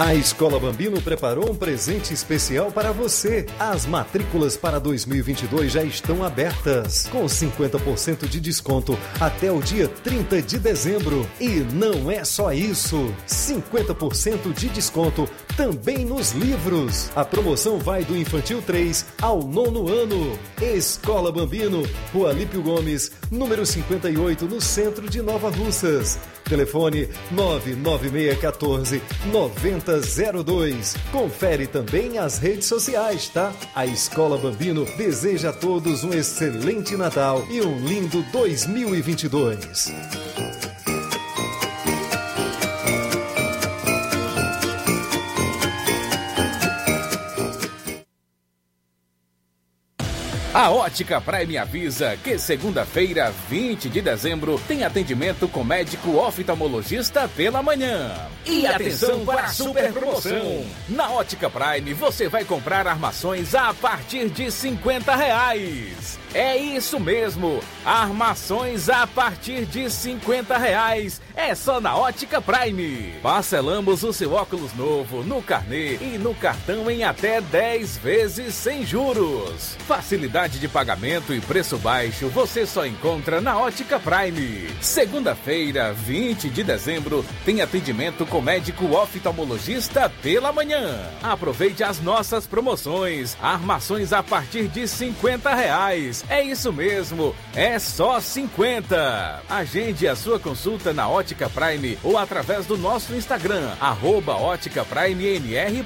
[0.01, 3.45] A Escola Bambino preparou um presente especial para você.
[3.59, 10.41] As matrículas para 2022 já estão abertas, com 50% de desconto até o dia 30
[10.41, 11.29] de dezembro.
[11.39, 17.11] E não é só isso: 50% de desconto também nos livros.
[17.15, 20.39] A promoção vai do infantil 3 ao nono ano.
[20.63, 26.19] Escola Bambino, Rua Lípio Gomes, número 58, no centro de Nova Russas.
[26.51, 29.01] Telefone 99614
[29.91, 30.95] 9002.
[31.11, 33.53] Confere também as redes sociais, tá?
[33.75, 39.91] A Escola Bambino deseja a todos um excelente Natal e um lindo 2022.
[50.53, 57.63] A Ótica Prime avisa que segunda-feira, 20 de dezembro, tem atendimento com médico oftalmologista pela
[57.63, 58.13] manhã.
[58.45, 60.67] E atenção para a super promoção!
[60.89, 66.19] Na Ótica Prime você vai comprar armações a partir de 50 reais.
[66.35, 71.21] É isso mesmo, armações a partir de 50 reais.
[71.43, 73.15] É só na Ótica Prime.
[73.23, 78.85] Parcelamos o seu óculos novo no carnê e no cartão em até 10 vezes sem
[78.85, 79.75] juros.
[79.89, 84.69] Facilidade de pagamento e preço baixo você só encontra na Ótica Prime.
[84.83, 91.09] Segunda-feira, 20 de dezembro, tem atendimento com médico oftalmologista pela manhã.
[91.23, 93.35] Aproveite as nossas promoções.
[93.41, 96.23] Armações a partir de 50 reais.
[96.29, 99.43] É isso mesmo, é só 50.
[99.49, 105.25] Agende a sua consulta na Ótica Prime ou através do nosso Instagram, arroba Ótica Prime
[105.37, 105.85] NR.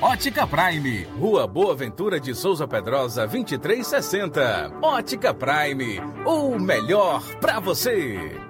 [0.00, 4.72] Ótica Prime, Rua Boa Ventura de Souza Pedrosa, 2360.
[4.82, 8.49] Ótica Prime, o melhor pra você.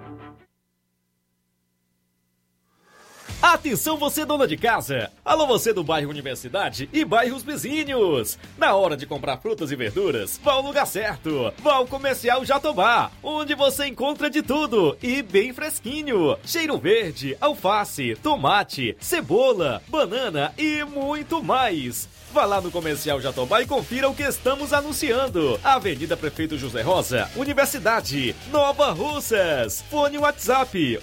[3.43, 5.11] Atenção você dona de casa!
[5.25, 8.39] Alô você do bairro Universidade e bairros vizinhos!
[8.59, 11.51] Na hora de comprar frutas e verduras, vá ao lugar certo!
[11.63, 16.37] Vá ao Comercial Jatobá, onde você encontra de tudo e bem fresquinho!
[16.45, 22.11] Cheiro verde, alface, tomate, cebola, banana e muito mais!
[22.33, 25.59] Vá lá no Comercial Jatobá e confira o que estamos anunciando.
[25.65, 29.83] Avenida Prefeito José Rosa, Universidade, Nova Russas.
[29.91, 31.01] Fone WhatsApp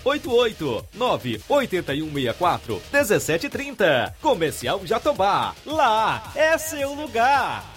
[2.33, 4.15] 889-8164 1730.
[4.21, 5.55] Comercial Jatobá.
[5.65, 7.76] Lá é seu lugar.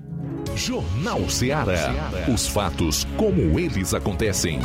[0.56, 1.92] Jornal Ceará.
[2.32, 4.58] Os fatos como eles acontecem.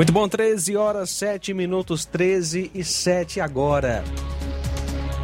[0.00, 4.02] Muito bom, 13 horas, 7 minutos, 13 e 7 agora.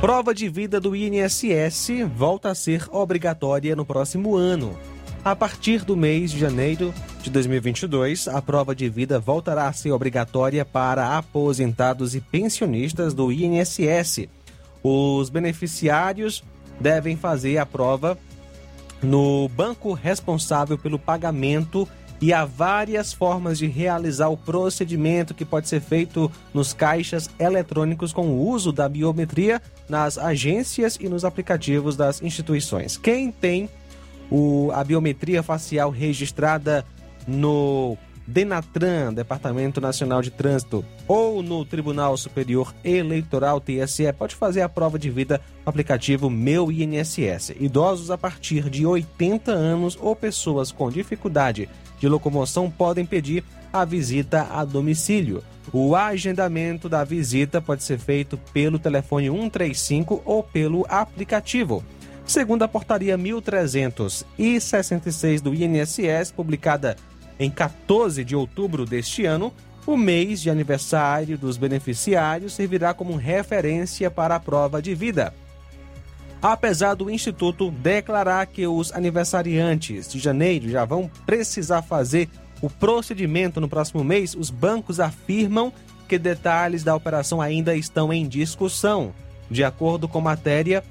[0.02, 4.78] Prova de vida do INSS volta a ser obrigatória no próximo ano.
[5.24, 9.92] A partir do mês de janeiro de 2022, a prova de vida voltará a ser
[9.92, 14.28] obrigatória para aposentados e pensionistas do INSS.
[14.82, 16.44] Os beneficiários
[16.78, 18.18] devem fazer a prova
[19.02, 21.88] no banco responsável pelo pagamento
[22.20, 28.12] e há várias formas de realizar o procedimento que pode ser feito nos caixas eletrônicos
[28.12, 32.96] com o uso da biometria nas agências e nos aplicativos das instituições.
[32.96, 33.68] Quem tem
[34.30, 36.84] o, a biometria facial registrada
[37.26, 37.96] no
[38.26, 44.98] Denatran, Departamento Nacional de Trânsito, ou no Tribunal Superior Eleitoral TSE, pode fazer a prova
[44.98, 47.54] de vida no aplicativo Meu INSS.
[47.60, 51.68] Idosos a partir de 80 anos ou pessoas com dificuldade
[52.00, 55.44] de locomoção podem pedir a visita a domicílio.
[55.72, 61.84] O agendamento da visita pode ser feito pelo telefone 135 ou pelo aplicativo.
[62.24, 66.96] Segundo a portaria 1366 do INSS, publicada
[67.38, 69.52] em 14 de outubro deste ano,
[69.86, 75.32] o mês de aniversário dos beneficiários servirá como referência para a prova de vida.
[76.42, 82.28] Apesar do Instituto declarar que os aniversariantes de janeiro já vão precisar fazer
[82.60, 85.72] o procedimento no próximo mês, os bancos afirmam
[86.08, 89.14] que detalhes da operação ainda estão em discussão.
[89.50, 90.82] De acordo com matéria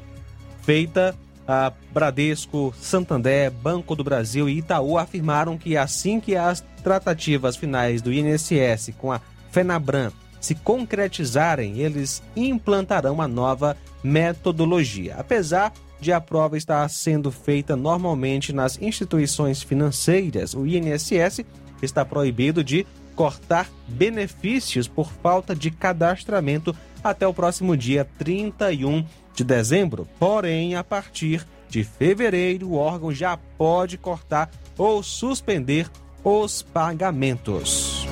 [0.61, 1.15] feita
[1.47, 8.01] a Bradesco, Santander, Banco do Brasil e Itaú afirmaram que assim que as tratativas finais
[8.01, 9.21] do INSS com a
[9.51, 15.15] Fenabran se concretizarem, eles implantarão a nova metodologia.
[15.17, 21.43] Apesar de a prova estar sendo feita normalmente nas instituições financeiras, o INSS
[21.81, 22.85] está proibido de
[23.15, 29.03] cortar benefícios por falta de cadastramento até o próximo dia 31
[29.35, 30.07] de dezembro.
[30.17, 35.89] Porém, a partir de fevereiro, o órgão já pode cortar ou suspender
[36.23, 38.07] os pagamentos.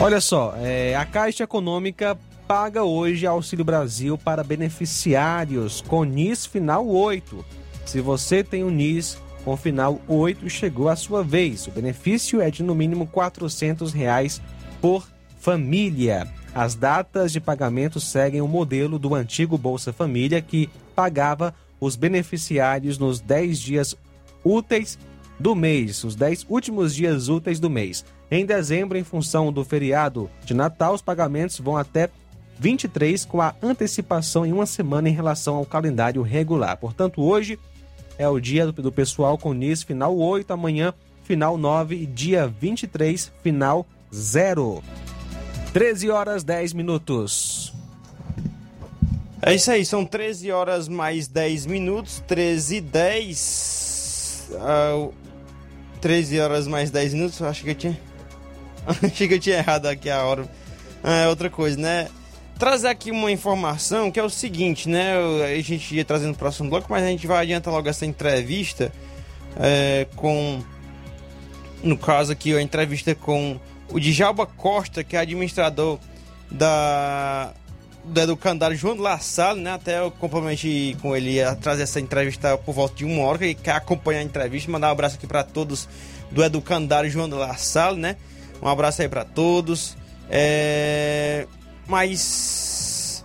[0.00, 2.18] Olha só, é, a Caixa Econômica
[2.48, 7.44] paga hoje Auxílio Brasil para beneficiários com NIS final 8.
[7.86, 11.66] Se você tem o NIS com final 8, chegou a sua vez.
[11.66, 14.42] O benefício é de no mínimo 400 reais
[14.80, 15.06] por
[15.38, 16.26] família.
[16.54, 22.96] As datas de pagamento seguem o modelo do antigo Bolsa Família, que pagava os beneficiários
[22.96, 23.96] nos 10 dias
[24.44, 24.96] úteis
[25.38, 28.04] do mês, os 10 últimos dias úteis do mês.
[28.30, 32.08] Em dezembro, em função do feriado de Natal, os pagamentos vão até
[32.60, 36.76] 23, com a antecipação em uma semana em relação ao calendário regular.
[36.76, 37.58] Portanto, hoje
[38.16, 40.94] é o dia do pessoal com NIS final 8, amanhã
[41.24, 43.84] final 9 e dia 23, final
[44.14, 44.82] 0.
[45.74, 47.72] 13 horas 10 minutos.
[49.42, 54.50] É isso aí, são 13 horas mais 10 minutos, 13 e 10.
[54.60, 55.08] Ah,
[56.00, 58.00] 13 horas mais 10 minutos, acho que eu tinha.
[58.86, 60.48] acho que eu tinha errado aqui a hora.
[61.02, 62.08] É outra coisa, né?
[62.56, 65.16] Trazer aqui uma informação que é o seguinte, né?
[65.44, 68.92] A gente ia trazendo no próximo bloco, mas a gente vai adiantar logo essa entrevista
[69.56, 70.62] é, com.
[71.82, 73.58] No caso aqui, a entrevista com
[73.90, 75.98] o Djalba Costa, que é administrador
[76.50, 77.54] da
[78.04, 79.72] do educandário João La Salle, né?
[79.72, 83.54] Até eu comprometi com ele a trazer essa entrevista por volta de uma hora, que
[83.54, 84.70] quer acompanhar a entrevista.
[84.70, 85.88] Mandar um abraço aqui para todos
[86.30, 88.16] do educandário João La Salle, né?
[88.60, 89.96] Um abraço aí para todos.
[90.28, 91.46] É...
[91.86, 93.24] Mas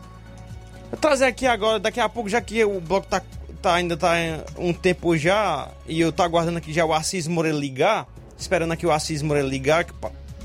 [0.89, 3.21] vou trazer aqui agora, daqui a pouco, já que o bloco tá,
[3.61, 4.13] tá ainda tá
[4.57, 8.07] um tempo já e eu tô aguardando aqui já o Assis Moreira ligar,
[8.37, 9.85] esperando aqui o Assis Moreira ligar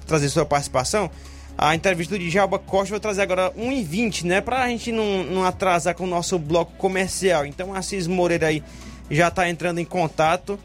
[0.07, 1.11] trazer sua participação.
[1.57, 4.40] A entrevista do Djalba Costa vou trazer agora 1h20, né?
[4.40, 7.46] Pra gente não, não atrasar com o nosso bloco comercial.
[7.46, 8.62] Então, Assis Moreira aí
[9.11, 10.59] já tá entrando em contato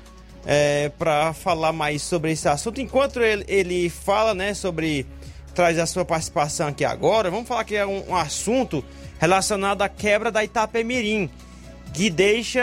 [0.46, 2.82] é, para falar mais sobre esse assunto.
[2.82, 5.06] Enquanto ele, ele fala, né, sobre.
[5.54, 8.84] traz a sua participação aqui agora, vamos falar que é um, um assunto
[9.20, 11.30] relacionado à quebra da Itapemirim,
[11.94, 12.62] que deixa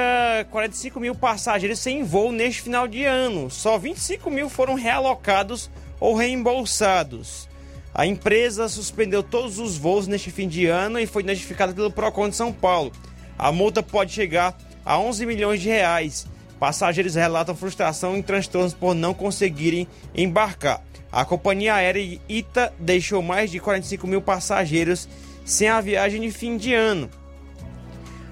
[0.51, 3.51] 45 mil passageiros sem voo neste final de ano.
[3.51, 5.71] Só 25 mil foram realocados
[6.01, 7.49] ou reembolsados.
[7.95, 12.29] A empresa suspendeu todos os voos neste fim de ano e foi notificada pelo Procon
[12.29, 12.93] de São Paulo.
[13.39, 16.27] A multa pode chegar a 11 milhões de reais.
[16.61, 20.83] Passageiros relatam frustração e transtornos por não conseguirem embarcar.
[21.11, 25.09] A companhia aérea ITA deixou mais de 45 mil passageiros
[25.45, 27.09] sem a viagem de fim de ano.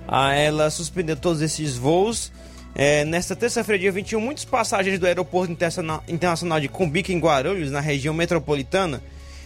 [0.08, 2.32] Ela suspendeu todos esses voos
[2.76, 7.78] é, nesta terça-feira, dia 21, muitos passageiros do Aeroporto Internacional de Cumbica, em Guarulhos, na
[7.78, 9.00] região metropolitana,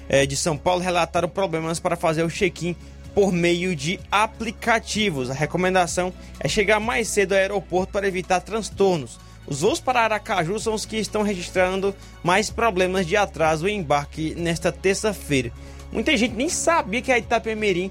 [0.09, 2.74] eh, de São Paulo relataram problemas para fazer o check-in
[3.14, 5.30] por meio de aplicativos.
[5.30, 9.20] A recomendação é chegar mais cedo ao aeroporto para evitar transtornos.
[9.46, 14.34] Os voos para Aracaju são os que estão registrando mais problemas de atraso e embarque
[14.38, 15.52] nesta terça-feira.
[15.92, 17.90] Muita gente nem sabia que a Itapemirim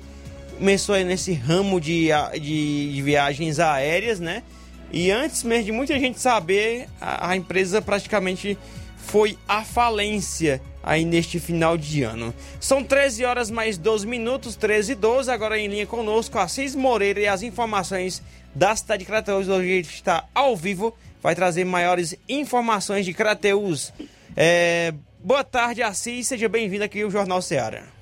[0.58, 4.44] começou aí nesse ramo de, de, de, viagens aéreas, né?
[4.92, 8.58] E antes mesmo de muita gente saber, a, a empresa praticamente
[8.98, 12.34] foi à falência aí neste final de ano.
[12.60, 15.32] São 13 horas mais 12 minutos, 13 e 12.
[15.32, 18.22] Agora em linha conosco, Assis Moreira e as informações
[18.56, 19.48] da cidade de Crateus.
[19.48, 23.94] Hoje ele está ao vivo, vai trazer maiores informações de Crateus.
[24.36, 24.94] É...
[25.24, 26.28] Boa tarde, Assis.
[26.28, 27.97] Seja bem-vindo aqui ao Jornal Ceará.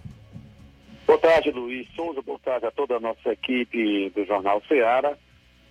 [1.05, 2.19] Boa tarde, Luiz Souza.
[2.23, 5.15] Boa tarde a toda a nossa equipe do Jornal Ceará.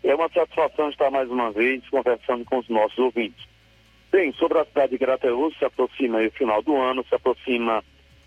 [0.05, 3.45] É uma satisfação estar mais uma vez conversando com os nossos ouvintes.
[4.12, 7.82] Bem, sobre a cidade de Grateus, se aproxima o final do ano, se aproxima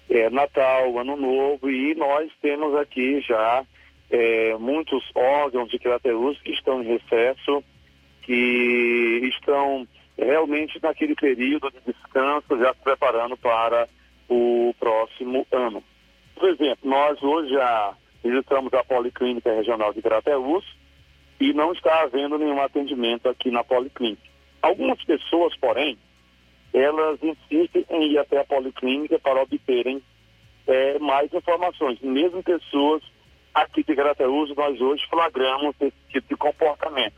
[0.09, 3.65] é, Natal, Ano Novo, e nós temos aqui já
[4.09, 7.63] é, muitos órgãos de Grateus que estão em recesso,
[8.23, 9.87] que estão
[10.17, 13.87] realmente naquele período de descanso, já se preparando para
[14.27, 15.81] o próximo ano.
[16.37, 20.65] Por exemplo, nós hoje já visitamos a Policlínica Regional de Grateus
[21.39, 24.21] e não está havendo nenhum atendimento aqui na Policlínica.
[24.61, 25.97] Algumas pessoas, porém,
[26.73, 30.01] elas insistem em ir até a Policlínica para obterem
[30.67, 31.99] é, mais informações.
[32.01, 33.01] Mesmo pessoas
[33.53, 37.15] aqui de Grateus, nós hoje flagramos esse tipo de comportamento.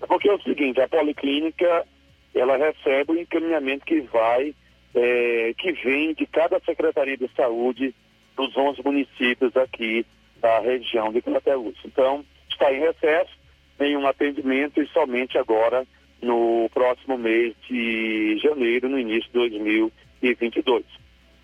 [0.00, 1.86] Porque é o seguinte, a Policlínica,
[2.34, 4.54] ela recebe o encaminhamento que vai,
[4.94, 7.94] é, que vem de cada Secretaria de Saúde
[8.38, 10.06] dos 11 municípios aqui
[10.40, 11.76] da região de Crateús.
[11.84, 13.32] Então, está em recesso,
[13.78, 15.84] nenhum atendimento e somente agora
[16.22, 20.84] no próximo mês de janeiro, no início de 2022.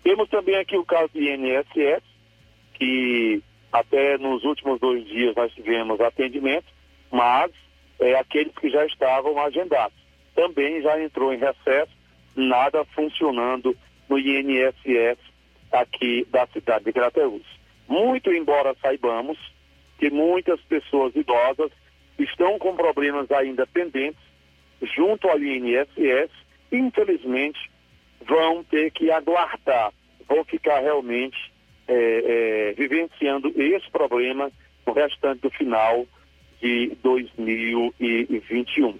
[0.03, 2.03] Temos também aqui o caso do INSS,
[2.75, 3.41] que
[3.71, 6.65] até nos últimos dois dias nós tivemos atendimento,
[7.11, 7.51] mas
[7.99, 9.97] é, aqueles que já estavam agendados.
[10.33, 11.91] Também já entrou em recesso,
[12.35, 13.75] nada funcionando
[14.09, 15.34] no INSS
[15.71, 17.43] aqui da cidade de Crateús.
[17.87, 19.37] Muito embora saibamos
[19.97, 21.71] que muitas pessoas idosas
[22.17, 24.21] estão com problemas ainda pendentes
[24.81, 26.31] junto ao INSS,
[26.71, 27.59] infelizmente
[28.21, 29.93] vão ter que aguardar,
[30.27, 31.37] vão ficar realmente
[31.87, 34.51] é, é, vivenciando esse problema
[34.85, 36.05] no restante do final
[36.61, 38.97] de 2021.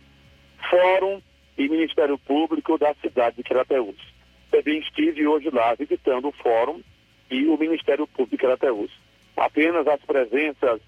[0.70, 1.22] Fórum
[1.58, 4.15] e Ministério Público da cidade de Crateús
[4.56, 6.82] também estive hoje lá visitando o fórum
[7.30, 8.92] e o Ministério Público de Crateús.
[9.36, 10.80] Apenas as presenças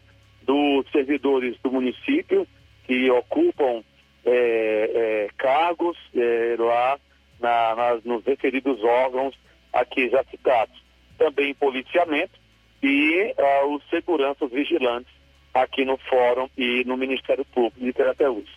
[0.44, 2.48] dos servidores do município
[2.86, 3.84] que ocupam
[4.26, 6.98] é, é, cargos é, lá
[7.42, 9.36] na, nas, nos referidos órgãos
[9.74, 10.82] aqui já citados.
[11.18, 12.40] Também policiamento
[12.82, 15.12] e ah, os seguranças vigilantes
[15.54, 18.48] aqui no Fórum e no Ministério Público de Crateús.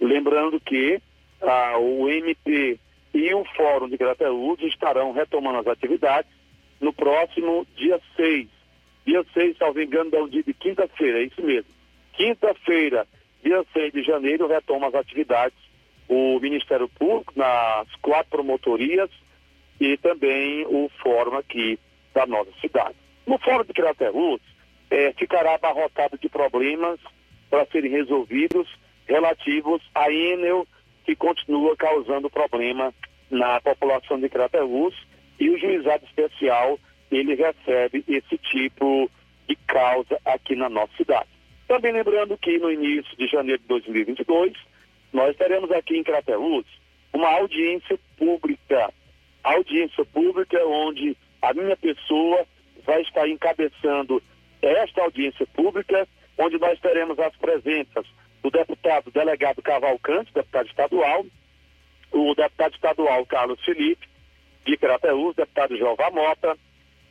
[0.00, 1.00] Lembrando que
[1.42, 2.78] ah, o MP
[3.16, 6.30] e o Fórum de Grateúd estarão retomando as atividades
[6.78, 8.46] no próximo dia 6.
[9.06, 11.70] Dia 6, salvo engano, é um dia de quinta-feira, é isso mesmo.
[12.12, 13.06] Quinta-feira,
[13.42, 15.56] dia 6 de janeiro, retoma as atividades
[16.08, 19.10] o Ministério Público nas quatro promotorias
[19.80, 21.78] e também o fórum aqui
[22.12, 22.96] da nossa cidade.
[23.26, 24.40] No fórum de Crateús,
[24.90, 27.00] é, ficará abarrotado de problemas
[27.48, 28.68] para serem resolvidos
[29.06, 30.66] relativos à Enel
[31.04, 32.92] que continua causando problema
[33.30, 34.94] na população de Crateús
[35.38, 36.78] e o juizado especial
[37.10, 39.10] ele recebe esse tipo
[39.48, 41.28] de causa aqui na nossa cidade.
[41.68, 44.52] Também lembrando que no início de janeiro de 2022
[45.12, 46.64] nós teremos aqui em Crateús
[47.12, 48.92] uma audiência pública,
[49.42, 52.44] audiência pública onde a minha pessoa
[52.84, 54.22] vai estar encabeçando
[54.62, 56.06] esta audiência pública,
[56.38, 58.06] onde nós teremos as presenças
[58.46, 61.26] o deputado delegado Cavalcante, deputado estadual,
[62.12, 64.06] o deputado estadual Carlos Felipe,
[64.64, 66.56] de Crateús, deputado Jeová Mota,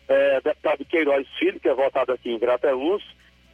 [0.08, 3.04] é, deputado Queiroz Filho, que é votado aqui em Crateús,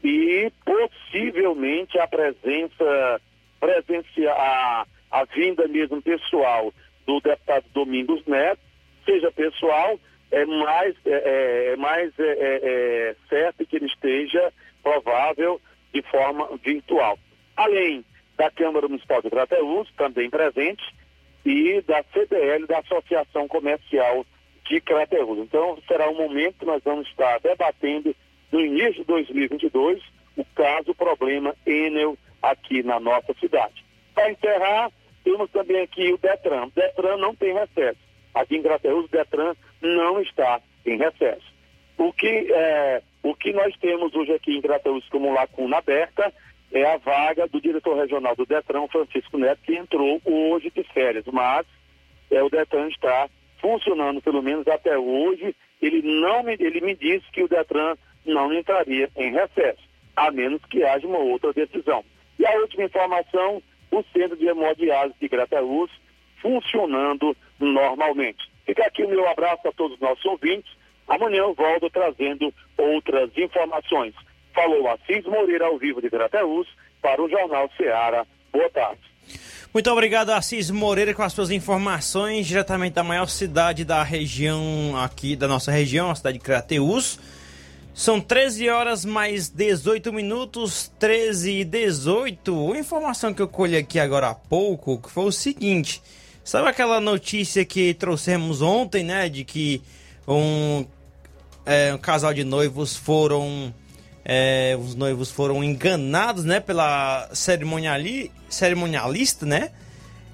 [0.03, 3.21] e possivelmente a presença,
[3.59, 6.73] presencia, a, a vinda mesmo pessoal
[7.05, 8.61] do deputado Domingos Neto,
[9.05, 9.99] seja pessoal,
[10.31, 14.51] é mais, é, é, é mais é, é, é certo que ele esteja
[14.81, 15.61] provável
[15.93, 17.19] de forma virtual.
[17.55, 18.03] Além
[18.37, 20.83] da Câmara Municipal de Crateús, também presente,
[21.45, 24.25] e da CDL, da Associação Comercial
[24.67, 25.39] de Crateús.
[25.39, 28.15] Então, será um momento que nós vamos estar debatendo
[28.51, 30.01] no início de 2022
[30.37, 33.83] o caso, o problema Enel aqui na nossa cidade.
[34.13, 34.91] Para encerrar,
[35.23, 36.65] temos também aqui o Detran.
[36.65, 37.99] O Detran não tem recesso.
[38.33, 41.51] Aqui em Crateús, o Detran não está em recesso.
[41.97, 46.33] O que, é, o que nós temos hoje aqui em Crateus como lacuna aberta
[46.71, 51.25] é a vaga do diretor regional do Detran, Francisco Neto, que entrou hoje de férias,
[51.31, 51.65] mas
[52.29, 53.29] é, o Detran está
[53.59, 55.55] funcionando, pelo menos até hoje.
[55.81, 57.95] Ele, não me, ele me disse que o Detran
[58.25, 59.81] não entraria em recesso,
[60.15, 62.03] a menos que haja uma outra decisão.
[62.39, 63.61] E a última informação,
[63.91, 65.91] o Centro de Hemodiálise de Grateus
[66.41, 68.49] funcionando normalmente.
[68.65, 70.71] Fica aqui o meu abraço a todos os nossos ouvintes.
[71.07, 74.15] Amanhã eu volto trazendo outras informações.
[74.53, 76.67] Falou Assis Moreira ao vivo de Grateus
[77.01, 78.25] para o Jornal Ceará.
[78.51, 78.99] Boa tarde.
[79.73, 85.35] Muito obrigado, Assis Moreira, com as suas informações diretamente da maior cidade da região aqui,
[85.35, 87.17] da nossa região, a cidade de Crateus.
[87.93, 92.53] São 13 horas mais 18 minutos, 13 e 18.
[92.53, 96.01] Uma informação que eu colhi aqui agora há pouco, que foi o seguinte.
[96.43, 99.29] Sabe aquela notícia que trouxemos ontem, né?
[99.29, 99.81] De que
[100.27, 100.85] um,
[101.65, 103.73] é, um casal de noivos foram
[104.23, 109.71] é, os noivos foram enganados, né, pela cerimoniali, cerimonialista, né?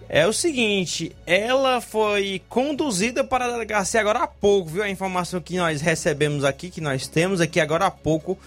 [0.09, 4.83] É o seguinte, ela foi conduzida para a delegacia agora há pouco, viu?
[4.83, 8.37] A informação que nós recebemos aqui, que nós temos aqui agora há pouco,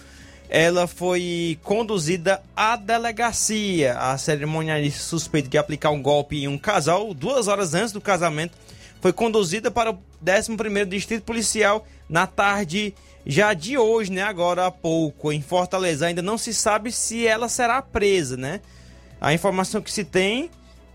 [0.49, 3.93] ela foi conduzida à delegacia.
[3.93, 8.57] A cerimonialista suspeita de aplicar um golpe em um casal, duas horas antes do casamento,
[9.01, 12.93] foi conduzida para o 11º Distrito Policial na tarde
[13.25, 14.21] já de hoje, né?
[14.21, 16.07] Agora há pouco, em Fortaleza.
[16.07, 18.61] Ainda não se sabe se ela será presa, né?
[19.19, 20.49] A informação que se tem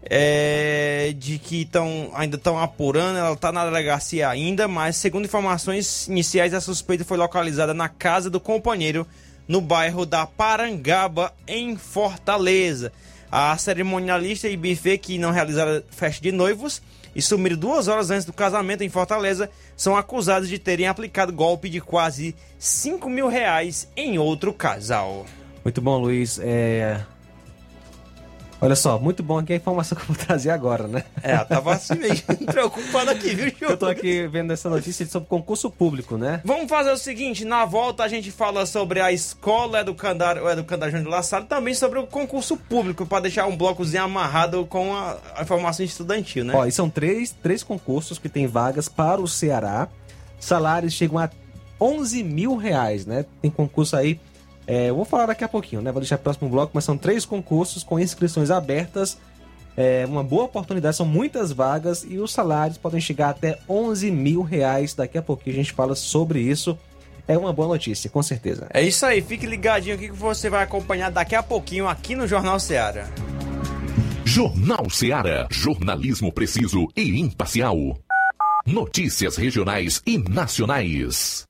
[0.08, 6.06] é de que tão, ainda estão apurando, ela está na delegacia ainda, mas segundo informações
[6.06, 9.06] iniciais, a suspeita foi localizada na casa do companheiro
[9.48, 12.92] no bairro da Parangaba, em Fortaleza.
[13.30, 16.80] A cerimonialista e buffet que não realizaram festa de noivos
[17.16, 21.70] e sumiram duas horas antes do casamento em Fortaleza são acusados de terem aplicado golpe
[21.70, 25.24] de quase 5 mil reais em outro casal.
[25.64, 26.38] Muito bom, Luiz.
[26.38, 27.00] É...
[28.60, 31.04] Olha só, muito bom aqui a informação que eu vou trazer agora, né?
[31.22, 32.16] É, tava assim meio
[32.50, 33.56] preocupado aqui, viu, Ju?
[33.60, 36.40] Eu tô aqui vendo essa notícia sobre concurso público, né?
[36.44, 41.10] Vamos fazer o seguinte, na volta a gente fala sobre a escola educandária, educandária Júnior
[41.10, 45.42] Lassado e também sobre o concurso público, para deixar um blocozinho amarrado com a, a,
[45.42, 46.54] informação estudantil, né?
[46.54, 49.88] Ó, e são três, três concursos que tem vagas para o Ceará.
[50.40, 51.28] Salários chegam a
[51.80, 53.26] 11 mil reais, né?
[53.42, 54.18] Tem concurso aí
[54.66, 55.92] é, eu vou falar daqui a pouquinho, né?
[55.92, 59.18] Vou deixar o próximo bloco, mas são três concursos com inscrições abertas.
[59.76, 64.42] É uma boa oportunidade, são muitas vagas e os salários podem chegar até 11 mil
[64.42, 64.94] reais.
[64.94, 66.78] Daqui a pouquinho a gente fala sobre isso.
[67.28, 68.66] É uma boa notícia, com certeza.
[68.72, 72.26] É isso aí, fique ligadinho aqui que você vai acompanhar daqui a pouquinho aqui no
[72.26, 73.08] Jornal Seara.
[74.24, 75.46] Jornal Seara.
[75.50, 77.76] Jornalismo preciso e imparcial.
[78.64, 81.46] Notícias regionais e nacionais.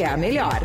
[0.00, 0.60] é a melhor.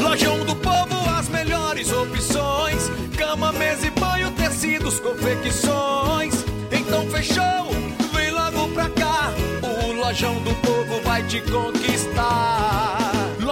[0.00, 6.34] Lojão do Povo, as melhores opções: cama, mesa e banho, tecidos, confecções.
[6.72, 7.70] Então fechou,
[8.14, 9.32] vem logo pra cá.
[9.62, 12.97] O Lojão do Povo vai te conquistar.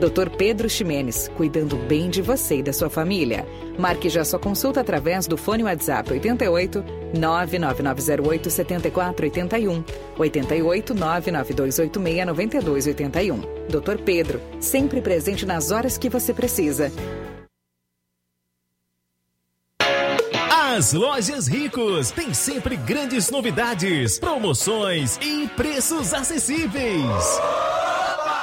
[0.00, 0.30] Dr.
[0.30, 3.46] Pedro Ximenes, cuidando bem de você e da sua família.
[3.78, 6.82] Marque já sua consulta através do fone WhatsApp 88
[7.18, 9.84] 99908 7481
[10.18, 13.40] 88 99286 9281.
[13.68, 14.02] Dr.
[14.02, 16.90] Pedro, sempre presente nas horas que você precisa.
[20.50, 27.40] As lojas Ricos têm sempre grandes novidades, promoções e preços acessíveis.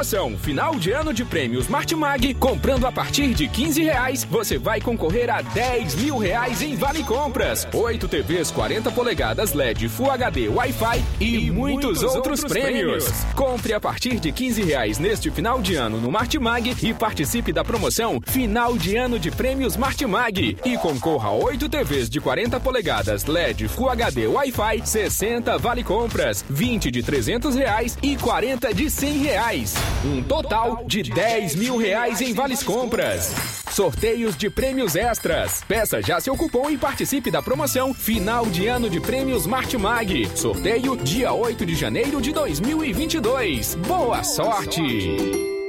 [0.00, 4.80] Promoção Final de Ano de Prêmios Martimag, comprando a partir de 15 reais, você vai
[4.80, 10.48] concorrer a 10 mil reais em Vale Compras, 8 TVs 40 polegadas LED Full HD
[10.48, 13.04] Wi-Fi e, e muitos, muitos, outros, outros prêmios.
[13.04, 13.34] prêmios.
[13.34, 17.62] Compre a partir de 15 reais neste final de ano no Martimag e participe da
[17.62, 23.26] promoção Final de Ano de Prêmios Martimag e concorra a 8 TVs de 40 polegadas
[23.26, 29.18] LED Full HD Wi-Fi, 60 Vale Compras, 20 de 300 reais e 40 de 100
[29.18, 29.89] reais.
[30.04, 33.34] Um total de 10 mil reais em vales compras.
[33.70, 35.62] Sorteios de prêmios extras.
[35.68, 40.28] Peça já seu cupom e participe da promoção Final de Ano de Prêmios Martimag.
[40.34, 43.74] Sorteio dia 8 de janeiro de 2022.
[43.74, 45.59] Boa sorte!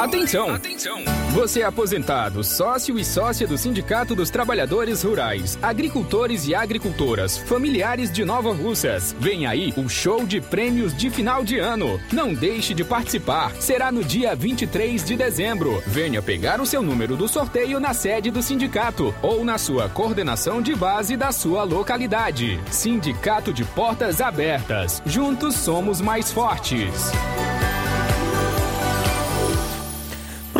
[0.00, 0.48] Atenção!
[0.54, 0.98] Atenção!
[1.34, 8.10] Você é aposentado, sócio e sócia do Sindicato dos Trabalhadores Rurais, Agricultores e Agricultoras, familiares
[8.10, 9.14] de Nova Russas.
[9.20, 12.00] Vem aí o show de prêmios de final de ano.
[12.10, 13.52] Não deixe de participar.
[13.60, 15.82] Será no dia 23 de dezembro.
[15.86, 20.62] Venha pegar o seu número do sorteio na sede do sindicato ou na sua coordenação
[20.62, 22.58] de base da sua localidade.
[22.70, 25.02] Sindicato de Portas Abertas.
[25.04, 27.12] Juntos somos mais fortes.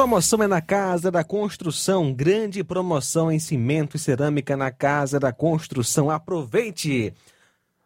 [0.01, 2.11] Promoção é na Casa da Construção.
[2.11, 6.09] Grande promoção em cimento e cerâmica na Casa da Construção.
[6.09, 7.13] Aproveite!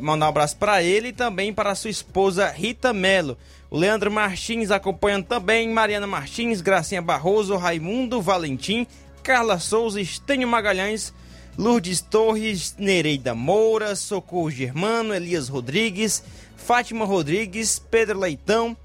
[0.00, 3.38] mandar um abraço para ele e também para sua esposa Rita Melo.
[3.70, 8.86] O Leandro Martins acompanhando também, Mariana Martins, Gracinha Barroso, Raimundo Valentim,
[9.22, 11.12] Carla Souza, Estênio Magalhães,
[11.56, 16.22] Lourdes Torres, Nereida Moura, Socorro Germano, Elias Rodrigues,
[16.56, 18.76] Fátima Rodrigues, Pedro Leitão,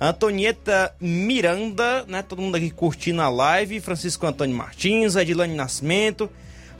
[0.00, 2.22] Antonieta Miranda, né?
[2.22, 6.30] Todo mundo aqui curtindo a live, Francisco Antônio Martins, Edilane Nascimento,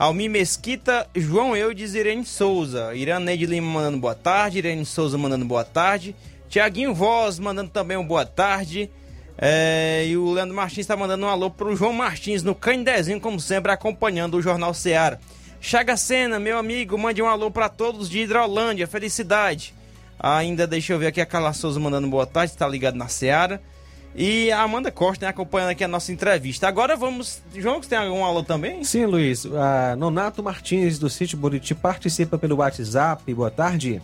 [0.00, 5.62] Almi Mesquita, João Eudes, Irene Souza, Iraneide Lima mandando boa tarde, Irene Souza mandando boa
[5.62, 6.16] tarde,
[6.48, 8.90] Tiaguinho Voz mandando também um boa tarde.
[9.36, 13.38] É, e o Leandro Martins está mandando um alô pro João Martins no Candezinho, como
[13.38, 15.20] sempre, acompanhando o Jornal Seara.
[15.60, 19.74] Chaga Sena, meu amigo, mande um alô para todos de Hidrolândia, felicidade.
[20.18, 23.60] Ainda deixa eu ver aqui a Carla Souza mandando boa tarde, está ligado na Seara.
[24.14, 26.66] E a Amanda Costa, né, acompanhando aqui a nossa entrevista.
[26.66, 27.40] Agora vamos.
[27.54, 28.82] João, você tem algum alô também?
[28.82, 29.46] Sim, Luiz.
[29.46, 33.32] A Nonato Martins, do Sítio Buriti, participa pelo WhatsApp.
[33.32, 34.02] Boa tarde.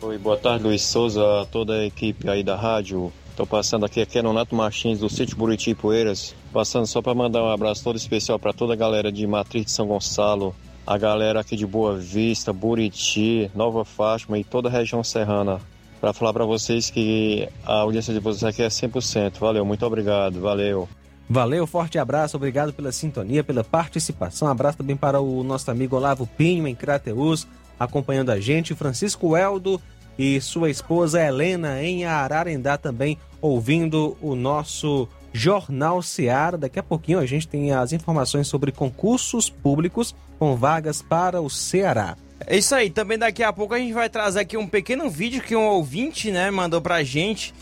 [0.00, 3.12] Oi, boa tarde, Luiz Souza, a toda a equipe aí da rádio.
[3.30, 6.34] Estou passando aqui, aqui é Nonato Martins, do Sítio Buriti Poeiras.
[6.52, 9.70] Passando só para mandar um abraço todo especial para toda a galera de Matriz de
[9.72, 10.54] São Gonçalo,
[10.86, 15.60] a galera aqui de Boa Vista, Buriti, Nova Fátima e toda a região serrana.
[16.04, 19.38] Para falar para vocês que a audiência de vocês aqui é 100%.
[19.38, 20.86] Valeu, muito obrigado, valeu.
[21.26, 24.46] Valeu, forte abraço, obrigado pela sintonia, pela participação.
[24.48, 27.46] abraço também para o nosso amigo Olavo Pinho, em Crateus,
[27.80, 28.74] acompanhando a gente.
[28.74, 29.80] Francisco Eldo
[30.18, 36.58] e sua esposa Helena, em Ararendá, também ouvindo o nosso Jornal Seara.
[36.58, 41.48] Daqui a pouquinho a gente tem as informações sobre concursos públicos com vagas para o
[41.48, 42.14] Ceará.
[42.46, 45.42] É isso aí, também daqui a pouco a gente vai trazer aqui um pequeno vídeo
[45.42, 47.54] que um ouvinte, né, mandou pra gente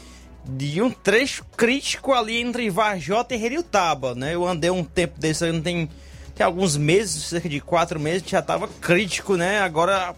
[0.44, 4.34] de um trecho crítico ali entre Varjota e Heriutaba, né?
[4.34, 5.88] Eu andei um tempo desse não tem,
[6.34, 9.60] tem alguns meses, cerca de quatro meses, já tava crítico, né?
[9.60, 10.16] Agora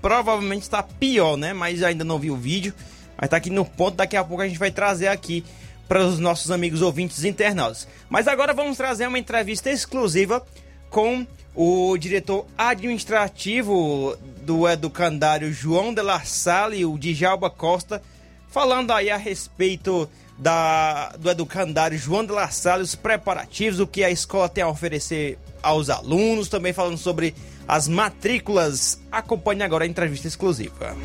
[0.00, 1.52] provavelmente está pior, né?
[1.52, 2.72] Mas ainda não vi o vídeo,
[3.16, 5.44] mas tá aqui no ponto, daqui a pouco a gente vai trazer aqui
[5.86, 7.86] para os nossos amigos ouvintes internautas.
[8.08, 10.42] Mas agora vamos trazer uma entrevista exclusiva
[10.88, 18.02] com o diretor administrativo do educandário João de La Salle, o Djalba Costa,
[18.48, 20.08] falando aí a respeito
[20.38, 24.68] da, do educandário João de La Salle, os preparativos, o que a escola tem a
[24.68, 27.34] oferecer aos alunos, também falando sobre
[27.68, 29.00] as matrículas.
[29.10, 30.96] Acompanhe agora a entrevista exclusiva.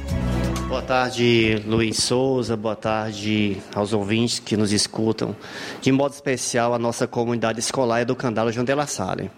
[0.67, 2.57] Boa tarde, Luiz Souza.
[2.57, 5.35] Boa tarde aos ouvintes que nos escutam.
[5.81, 9.31] De modo especial, a nossa comunidade escolar Educandário João de La Salle.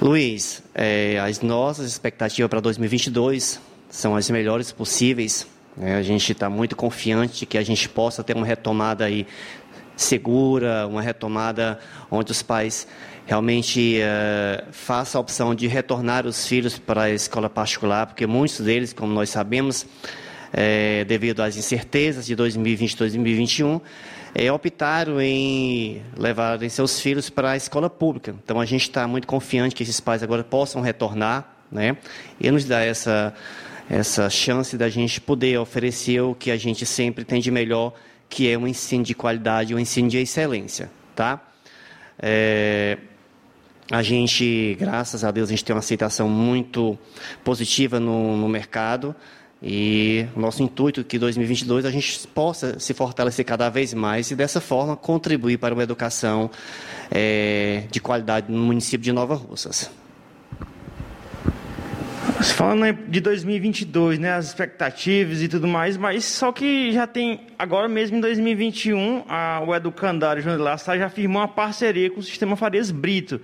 [0.00, 3.60] Luiz, é, as nossas expectativas para 2022
[3.90, 5.44] são as melhores possíveis.
[5.76, 5.96] Né?
[5.96, 9.26] A gente está muito confiante que a gente possa ter uma retomada aí
[9.96, 12.86] segura, uma retomada onde os pais
[13.26, 18.60] realmente é, façam a opção de retornar os filhos para a escola particular, porque muitos
[18.60, 19.84] deles, como nós sabemos,
[20.52, 23.80] é, devido às incertezas de 2020 e 2021,
[24.34, 28.34] é, optaram em levarem seus filhos para a escola pública.
[28.44, 31.96] Então a gente está muito confiante que esses pais agora possam retornar, né?
[32.40, 33.34] E nos dá essa
[33.88, 37.94] essa chance da gente poder oferecer o que a gente sempre tem de melhor,
[38.28, 41.40] que é um ensino de qualidade, um ensino de excelência, tá?
[42.18, 42.98] É,
[43.90, 46.98] a gente, graças a Deus, a gente tem uma aceitação muito
[47.42, 49.16] positiva no, no mercado.
[49.62, 54.30] E o nosso intuito é que 2022 a gente possa se fortalecer cada vez mais
[54.30, 56.50] e dessa forma contribuir para uma educação
[57.10, 59.90] é, de qualidade no município de Nova Russas.
[62.40, 67.88] Falando de 2022, né, as expectativas e tudo mais, mas só que já tem, agora
[67.88, 72.22] mesmo em 2021, a, o Educandário João de Laçar já firmou uma parceria com o
[72.22, 73.40] Sistema Farias Brito.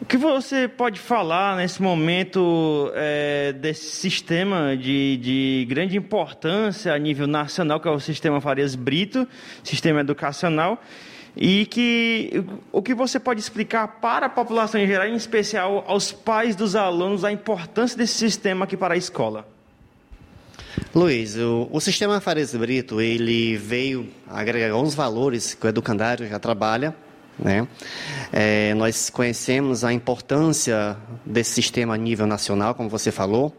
[0.00, 6.98] O que você pode falar nesse momento é, desse sistema de, de grande importância a
[6.98, 9.28] nível nacional, que é o Sistema Farias Brito,
[9.62, 10.82] sistema educacional,
[11.36, 16.10] e que o que você pode explicar para a população em geral, em especial aos
[16.10, 19.46] pais dos alunos, a importância desse sistema aqui para a escola?
[20.94, 26.38] Luiz, o, o sistema Fares Brito, ele veio agregar alguns valores que o educandário já
[26.38, 26.96] trabalha,
[27.42, 27.66] né?
[28.32, 33.54] É, nós conhecemos a importância desse sistema a nível nacional, como você falou,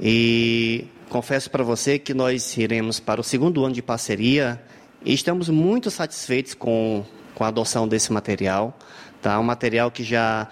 [0.00, 4.60] e confesso para você que nós iremos para o segundo ano de parceria
[5.04, 7.04] e estamos muito satisfeitos com,
[7.34, 8.76] com a adoção desse material.
[9.22, 9.38] Tá?
[9.40, 10.48] Um material que já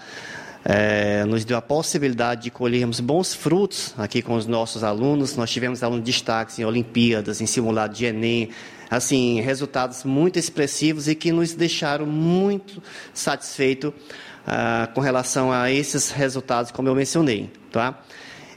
[0.65, 5.35] é, nos deu a possibilidade de colhermos bons frutos aqui com os nossos alunos.
[5.35, 8.49] Nós tivemos alunos de destaques em Olimpíadas, em simulado de Enem,
[8.89, 12.81] assim, resultados muito expressivos e que nos deixaram muito
[13.13, 13.93] satisfeitos
[14.45, 17.49] ah, com relação a esses resultados, como eu mencionei.
[17.71, 18.01] Tá?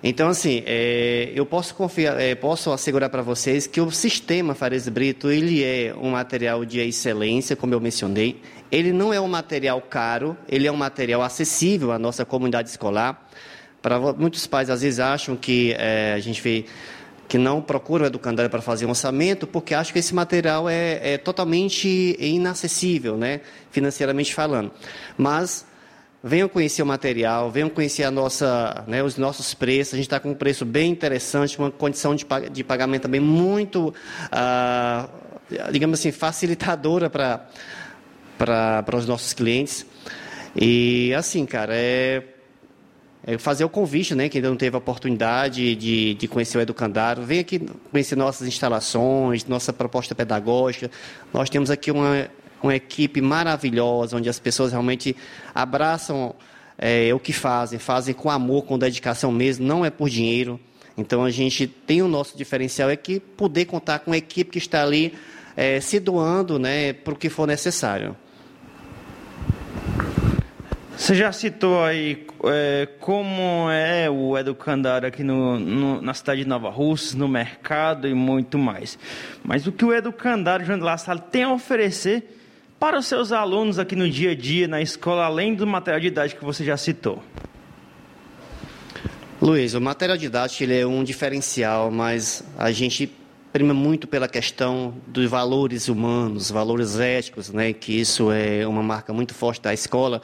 [0.03, 4.89] Então, assim, é, eu posso, confiar, é, posso assegurar para vocês que o sistema Fares
[4.89, 8.41] Brito ele é um material de excelência, como eu mencionei.
[8.73, 13.29] Ele não é um material caro, ele é um material acessível à nossa comunidade escolar.
[13.83, 16.65] Para muitos pais às vezes acham que é, a gente vê
[17.31, 21.17] que não procuram educandário para fazer um orçamento, porque acham que esse material é, é
[21.17, 23.41] totalmente inacessível, né,
[23.71, 24.73] financeiramente falando.
[25.17, 25.65] Mas
[26.25, 29.95] venham conhecer o material, venham conhecer a nossa, né, os nossos preços.
[29.95, 33.95] A gente está com um preço bem interessante, uma condição de, de pagamento também muito,
[34.33, 35.09] ah,
[35.71, 37.47] digamos assim, facilitadora para
[38.37, 39.87] para os nossos clientes.
[40.57, 42.25] E assim, cara, é,
[43.31, 46.61] é, fazer o convite, né, que ainda não teve a oportunidade de, de conhecer o
[46.61, 50.91] Educandário, vem aqui conhecer nossas instalações, nossa proposta pedagógica.
[51.33, 52.29] Nós temos aqui uma,
[52.61, 55.15] uma equipe maravilhosa, onde as pessoas realmente
[55.55, 56.35] abraçam
[56.77, 60.59] é, o que fazem, fazem com amor, com dedicação mesmo, não é por dinheiro.
[60.97, 64.59] Então a gente tem o nosso diferencial é que poder contar com uma equipe que
[64.59, 65.15] está ali
[65.57, 68.17] é, se doando né, para o que for necessário.
[71.01, 76.47] Você já citou aí é, como é o educandário aqui no, no, na cidade de
[76.47, 78.99] Nova Russa, no mercado e muito mais.
[79.43, 82.39] Mas o que o educandário João de La Salle tem a oferecer
[82.79, 86.41] para os seus alunos aqui no dia a dia, na escola, além do material didático
[86.41, 87.23] que você já citou?
[89.41, 93.11] Luiz, o material didático ele é um diferencial, mas a gente
[93.55, 99.15] prima muito pela questão dos valores humanos, valores éticos, né, que isso é uma marca
[99.15, 100.21] muito forte da escola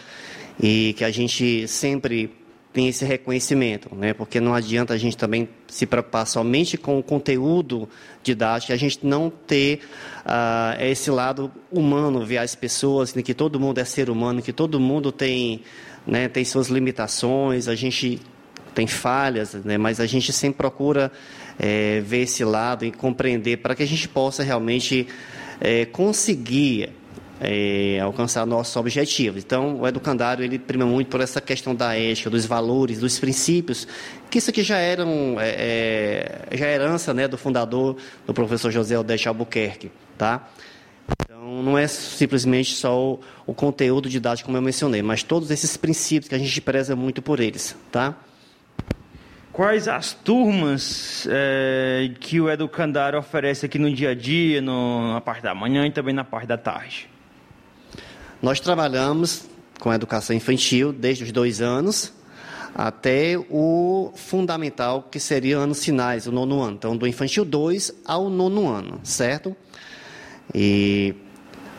[0.61, 2.31] e que a gente sempre
[2.77, 4.13] tem esse reconhecimento, né?
[4.13, 7.89] Porque não adianta a gente também se preocupar somente com o conteúdo
[8.23, 9.81] didático, a gente não ter
[10.27, 13.23] uh, esse lado humano, ver as pessoas, né?
[13.23, 15.63] que todo mundo é ser humano, que todo mundo tem,
[16.07, 18.21] né, tem suas limitações, a gente
[18.75, 19.79] tem falhas, né?
[19.79, 21.11] Mas a gente sempre procura
[21.59, 25.09] é, ver esse lado e compreender para que a gente possa realmente
[25.63, 26.91] é, conseguir
[27.41, 29.43] é, alcançar nossos objetivos.
[29.45, 33.87] Então, o educandário ele prima muito por essa questão da ética, dos valores, dos princípios,
[34.31, 37.97] que isso aqui já era um, é, é já é herança né, do fundador,
[38.27, 40.49] do professor José Odete Albuquerque, tá?
[41.23, 45.77] Então, não é simplesmente só o, o conteúdo didático, como eu mencionei, mas todos esses
[45.77, 48.17] princípios que a gente preza muito por eles, tá?
[49.53, 55.21] Quais as turmas é, que o Educandário oferece aqui no dia a dia, no, na
[55.21, 57.09] parte da manhã e também na parte da tarde?
[58.43, 59.45] Nós trabalhamos
[59.81, 62.13] com a educação infantil desde os dois anos
[62.75, 66.75] até o fundamental, que seria anos finais, o nono ano.
[66.75, 69.57] Então, do infantil 2 ao nono ano, certo?
[70.55, 71.15] E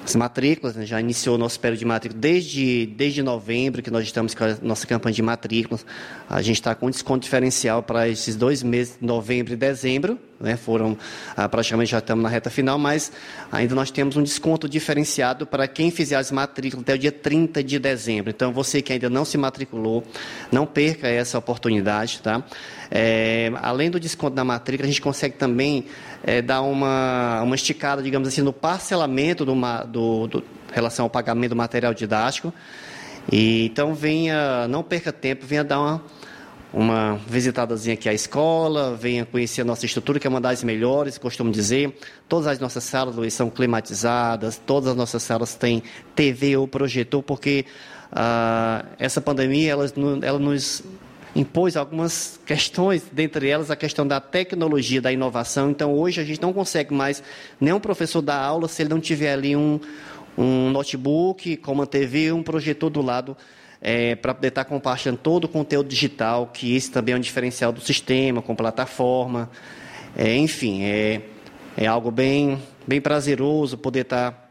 [0.07, 4.05] as matrículas, né, já iniciou o nosso período de matrícula desde, desde novembro, que nós
[4.05, 5.85] estamos com a nossa campanha de matrículas.
[6.29, 10.17] A gente está com desconto diferencial para esses dois meses, novembro e dezembro.
[10.39, 10.95] Né, foram,
[11.35, 13.11] ah, praticamente já estamos na reta final, mas
[13.51, 17.61] ainda nós temos um desconto diferenciado para quem fizer as matrículas até o dia 30
[17.63, 18.29] de dezembro.
[18.29, 20.03] Então, você que ainda não se matriculou,
[20.51, 22.21] não perca essa oportunidade.
[22.21, 22.43] Tá?
[22.89, 25.85] É, além do desconto da matrícula, a gente consegue também
[26.23, 29.53] é, dar uma, uma esticada, digamos assim, no parcelamento do,
[29.87, 32.53] do, do relação ao pagamento do material didático.
[33.31, 36.03] E, então venha, não perca tempo, venha dar uma,
[36.73, 41.17] uma visitadazinha aqui à escola, venha conhecer a nossa estrutura, que é uma das melhores,
[41.17, 41.97] costumo dizer.
[42.27, 45.83] Todas as nossas salas Luiz, são climatizadas, todas as nossas salas têm
[46.15, 47.65] TV ou projetor, porque
[48.11, 49.85] ah, essa pandemia ela,
[50.21, 50.83] ela nos
[51.37, 55.69] impôs algumas questões, dentre elas a questão da tecnologia, da inovação.
[55.69, 57.21] Então, hoje a gente não consegue mais
[57.61, 59.79] nenhum professor dar aula se ele não tiver ali um,
[60.35, 63.37] um notebook, com uma TV, um projetor do lado,
[63.79, 67.71] é, para poder estar compartilhando todo o conteúdo digital, que esse também é um diferencial
[67.71, 69.47] do sistema, com plataforma.
[70.15, 71.21] É, enfim, é,
[71.77, 74.49] é algo bem, bem prazeroso poder estar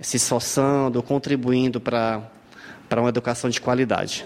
[0.00, 2.30] se esforçando, contribuindo para
[2.96, 4.24] uma educação de qualidade.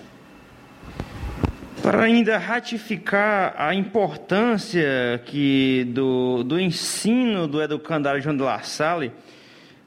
[1.82, 9.11] Para ainda ratificar a importância que do, do ensino do educandário João de La Salle,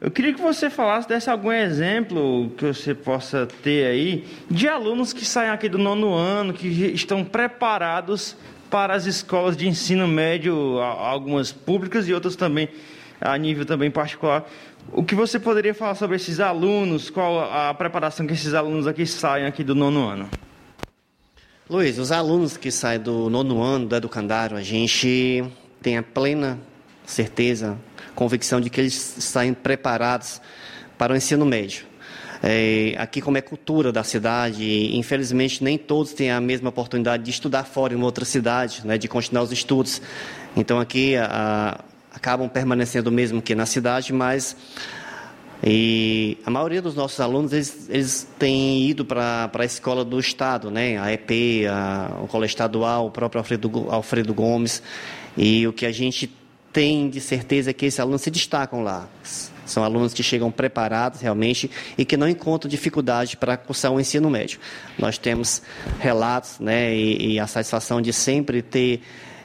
[0.01, 5.13] eu queria que você falasse, desse algum exemplo que você possa ter aí de alunos
[5.13, 8.35] que saem aqui do nono ano, que estão preparados
[8.71, 12.69] para as escolas de ensino médio, algumas públicas e outras também
[13.21, 14.49] a nível também particular.
[14.91, 17.11] O que você poderia falar sobre esses alunos?
[17.11, 20.27] Qual a preparação que esses alunos aqui saem aqui do nono ano?
[21.73, 25.43] Luiz, os alunos que saem do nono ano do educandário, a gente
[25.81, 26.59] tem a plena
[27.03, 27.79] certeza,
[28.13, 30.39] convicção de que eles saem preparados
[30.99, 31.87] para o ensino médio.
[32.43, 37.31] É, aqui, como é cultura da cidade, infelizmente nem todos têm a mesma oportunidade de
[37.31, 39.99] estudar fora em outra cidade, né, de continuar os estudos.
[40.55, 41.83] Então, aqui a,
[42.13, 44.55] acabam permanecendo mesmo que na cidade, mas
[45.65, 50.69] e a maioria dos nossos alunos eles, eles têm ido para a escola do estado,
[50.69, 50.97] né?
[50.97, 51.31] A EP,
[51.71, 54.83] a, o colégio estadual, o próprio Alfredo, Alfredo Gomes.
[55.37, 56.29] E o que a gente
[56.73, 59.07] tem de certeza é que esses alunos se destacam lá.
[59.65, 64.29] São alunos que chegam preparados realmente e que não encontram dificuldade para cursar o ensino
[64.29, 64.59] médio.
[64.99, 65.61] Nós temos
[65.99, 69.01] relatos né, e, e a satisfação de sempre ter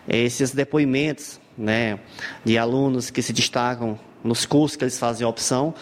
[0.08, 2.00] esses depoimentos né,
[2.44, 5.74] de alunos que se destacam nos cursos que eles fazem opção.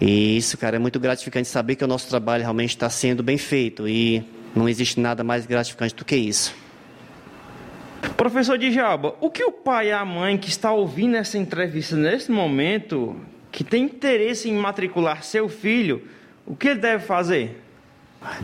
[0.00, 3.36] E isso, cara, é muito gratificante saber que o nosso trabalho realmente está sendo bem
[3.36, 4.24] feito e
[4.54, 6.54] não existe nada mais gratificante do que isso.
[8.16, 12.30] Professor Djalba, o que o pai e a mãe que está ouvindo essa entrevista nesse
[12.30, 13.16] momento,
[13.50, 16.02] que tem interesse em matricular seu filho,
[16.46, 17.62] o que ele deve fazer?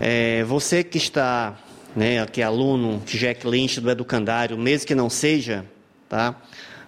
[0.01, 1.57] É, você que está,
[1.95, 5.65] né, que é aluno Jack Lynch do Educandário, mesmo que não seja,
[6.09, 6.37] tá?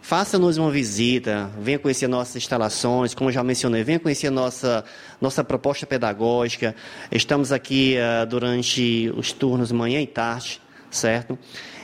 [0.02, 4.82] Faça-nos uma visita, venha conhecer nossas instalações, como já mencionei, venha conhecer nossa,
[5.20, 6.74] nossa proposta pedagógica.
[7.12, 10.60] Estamos aqui uh, durante os turnos manhã e tarde,
[10.90, 11.38] certo?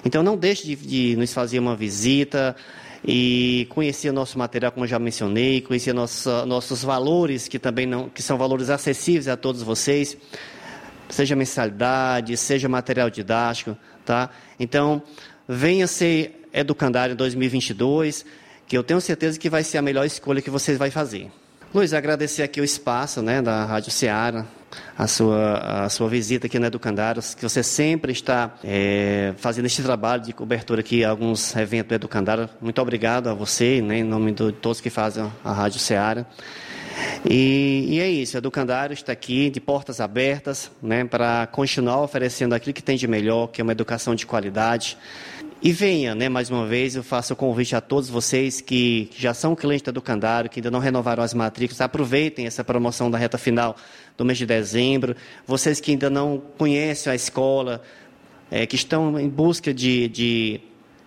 [0.04, 2.56] Então não deixe de, de nos fazer uma visita
[3.06, 8.38] e conhecer nosso material, como já mencionei, conhecer nossos valores, que também não, que são
[8.38, 10.16] valores acessíveis a todos vocês,
[11.08, 14.30] seja mensalidade, seja material didático, tá?
[14.58, 15.02] Então,
[15.46, 18.24] venha ser Educandário 2022,
[18.66, 21.30] que eu tenho certeza que vai ser a melhor escolha que vocês vão fazer.
[21.74, 24.46] Luiz, agradecer aqui o espaço né, da Rádio Ceará,
[24.96, 29.82] a sua, a sua visita aqui no Educandário, que você sempre está é, fazendo este
[29.82, 32.48] trabalho de cobertura aqui alguns eventos do Educandário.
[32.60, 36.24] Muito obrigado a você, né, em nome de todos que fazem a Rádio Ceará.
[37.28, 42.72] E, e, é isso, Educandário está aqui de portas abertas né, para continuar oferecendo aquilo
[42.72, 44.96] que tem de melhor, que é uma educação de qualidade.
[45.62, 49.32] E venha, né, mais uma vez, eu faço o convite a todos vocês que já
[49.32, 53.38] são clientes do Educandário, que ainda não renovaram as matrículas, aproveitem essa promoção da reta
[53.38, 53.74] final
[54.18, 55.16] do mês de dezembro.
[55.46, 57.82] Vocês que ainda não conhecem a escola,
[58.50, 60.60] é, que estão em busca de, de,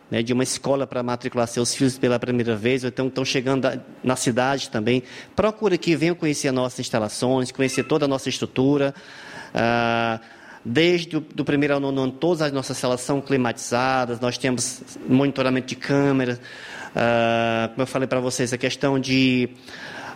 [0.09, 3.69] né, de uma escola para matricular seus filhos pela primeira vez, ou então estão chegando
[4.03, 5.03] na cidade também,
[5.35, 8.95] procure aqui, venham conhecer as nossas instalações, conhecer toda a nossa estrutura.
[9.53, 10.19] Ah,
[10.64, 14.81] Desde o do primeiro ao nono ano, todas as nossas salas são climatizadas, nós temos
[15.07, 19.49] monitoramento de câmeras, uh, como eu falei para vocês, a questão de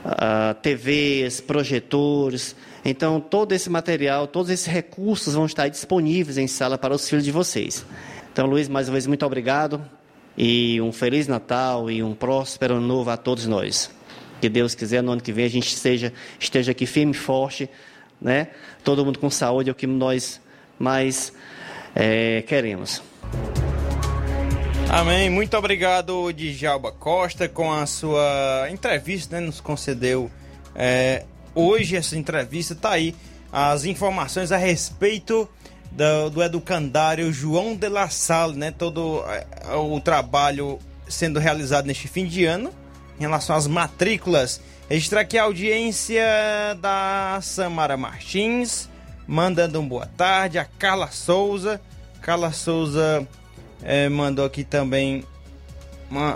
[0.03, 2.55] uh, ah, TVs, projetores.
[2.83, 7.23] Então, todo esse material, todos esses recursos vão estar disponíveis em sala para os filhos
[7.23, 7.85] de vocês.
[8.31, 9.81] Então, Luiz, mais uma vez, muito obrigado
[10.37, 13.89] e um Feliz Natal e um próspero ano novo a todos nós.
[14.41, 17.69] Que Deus quiser, no ano que vem a gente esteja, esteja aqui firme e forte
[18.23, 18.47] né?
[18.83, 20.41] Todo mundo com saúde é o que nós
[20.79, 21.33] mais
[21.93, 23.03] é, queremos.
[24.89, 25.29] Amém.
[25.29, 29.45] Muito obrigado, Djalba Costa, com a sua entrevista, né?
[29.45, 30.31] Nos concedeu
[30.75, 32.75] é, hoje essa entrevista.
[32.75, 33.15] Tá aí
[33.51, 35.49] as informações a respeito
[35.91, 38.71] do, do educandário João de La Salle, né?
[38.71, 42.71] Todo é, o trabalho sendo realizado neste fim de ano
[43.17, 44.61] em relação às matrículas
[44.93, 46.23] Registrar aqui a audiência
[46.79, 48.87] da Samara Martins,
[49.25, 50.59] mandando um boa tarde.
[50.59, 51.81] A Carla Souza.
[52.21, 53.27] Carla Souza
[53.81, 55.23] é, mandou aqui também.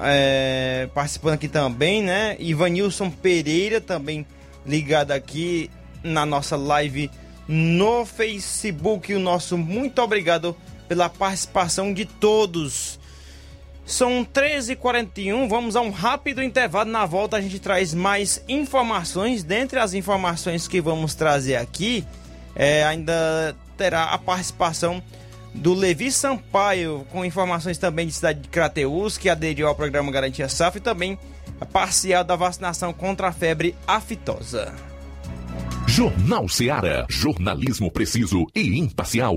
[0.03, 2.35] É, participando aqui também, né?
[2.39, 4.25] Ivanilson Pereira também
[4.65, 5.69] ligado aqui
[6.03, 7.11] na nossa live
[7.47, 9.13] no Facebook.
[9.13, 10.57] O nosso muito obrigado
[10.87, 12.99] pela participação de todos.
[13.87, 16.91] São 13h41, vamos a um rápido intervalo.
[16.91, 19.43] Na volta a gente traz mais informações.
[19.43, 22.05] Dentre as informações que vamos trazer aqui,
[22.53, 25.01] é, ainda terá a participação
[25.53, 30.49] do Levi Sampaio, com informações também de cidade de Crateus, que aderiu ao programa Garantia
[30.49, 31.17] Safra, e também
[31.61, 34.75] a parcial da vacinação contra a febre aftosa.
[35.87, 37.05] Jornal Seara.
[37.09, 39.33] Jornalismo preciso e imparcial.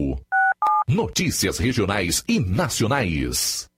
[0.89, 3.70] Notícias regionais e nacionais.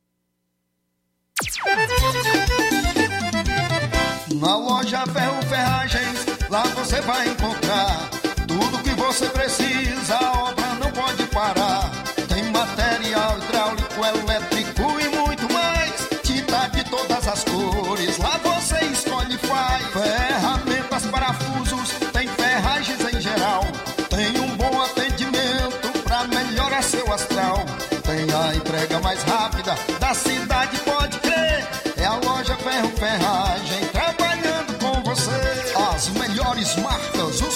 [4.34, 8.10] Na loja Ferro Ferragens, lá você vai encontrar
[8.46, 11.90] tudo que você precisa, a obra não pode parar.
[12.28, 15.92] Tem material hidráulico, elétrico e muito mais.
[16.22, 19.86] Tinta de todas as cores, lá você escolhe e faz.
[19.92, 23.64] Ferramentas, parafusos, tem ferragens em geral.
[24.10, 27.64] Tem um bom atendimento pra melhorar seu astral.
[28.02, 31.21] Tem a entrega mais rápida da cidade, pode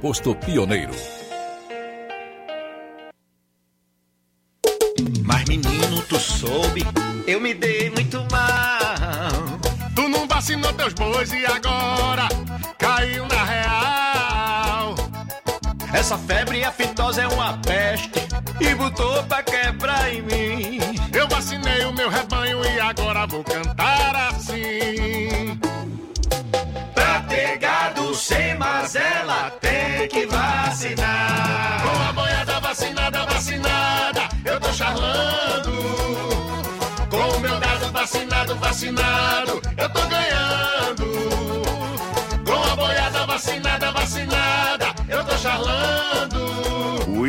[0.00, 0.92] posto Pioneiro.
[5.24, 6.82] Mas menino, tu soube,
[7.26, 9.58] eu me dei muito mal.
[9.94, 12.28] Tu não vacinou teus bois e agora
[12.78, 14.94] caiu na real.
[15.92, 18.20] Essa febre aftosa é uma peste
[18.58, 20.78] e botou pra quebrar em mim.
[21.12, 25.58] Eu vacinei o meu rebanho e agora vou cantar assim.
[27.30, 31.80] Pra ter gado sem mazela tem que vacinar.
[31.80, 35.70] Com a boiada vacinada, vacinada, eu tô charlando.
[37.08, 41.69] Com o meu gado vacinado, vacinado, eu tô ganhando.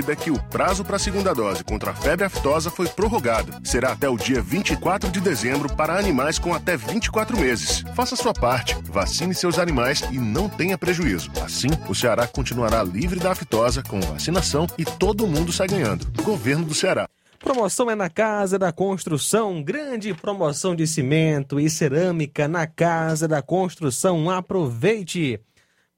[0.02, 3.54] Cuida que o prazo para a segunda dose contra a febre aftosa foi prorrogado.
[3.64, 7.84] Será até o dia 24 de dezembro para animais com até 24 meses.
[7.94, 11.30] Faça sua parte, vacine seus animais e não tenha prejuízo.
[11.46, 16.08] Assim, o Ceará continuará livre da aftosa com vacinação e todo mundo sai ganhando.
[16.24, 17.08] Governo do Ceará.
[17.38, 19.62] Promoção é na Casa da Construção.
[19.62, 24.32] Grande promoção de cimento e cerâmica na Casa da Construção.
[24.32, 25.40] Aproveite!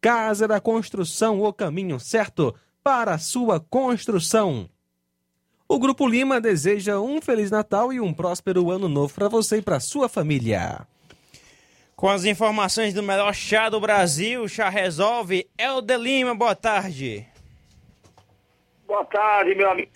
[0.00, 4.68] Casa da Construção, o caminho certo para a sua construção.
[5.68, 9.62] O Grupo Lima deseja um Feliz Natal e um próspero Ano Novo para você e
[9.62, 10.86] para sua família.
[11.96, 17.26] Com as informações do melhor chá do Brasil, Chá Resolve, Helder Lima, boa tarde.
[18.86, 19.90] Boa tarde, meu amigo.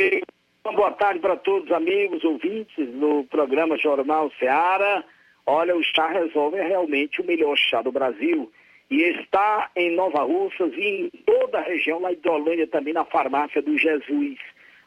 [0.64, 5.04] Boa tarde para todos os amigos, ouvintes no programa Jornal Seara.
[5.46, 8.50] Olha, o Chá Resolve é realmente o melhor chá do Brasil
[8.90, 13.62] e está em Nova Russas e em toda a região, de Hidrolândia, também na farmácia
[13.62, 14.38] do Jesus.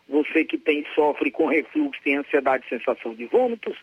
[0.09, 3.77] Você que tem sofre com refluxo, tem ansiedade, sensação de vômitos,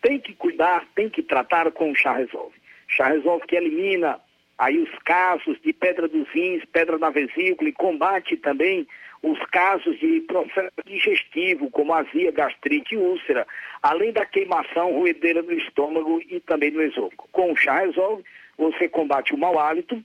[0.00, 2.54] tem que cuidar, tem que tratar com o Chá Resolve.
[2.88, 4.18] Chá Resolve que elimina
[4.56, 8.86] aí os casos de pedra dos rins, pedra na vesícula e combate também
[9.22, 13.46] os casos de processo digestivo, como azia, gastrite e úlcera,
[13.82, 17.28] além da queimação, ruedeira no estômago e também no esôfago.
[17.32, 18.24] Com o chá resolve,
[18.56, 20.02] você combate o mau hálito,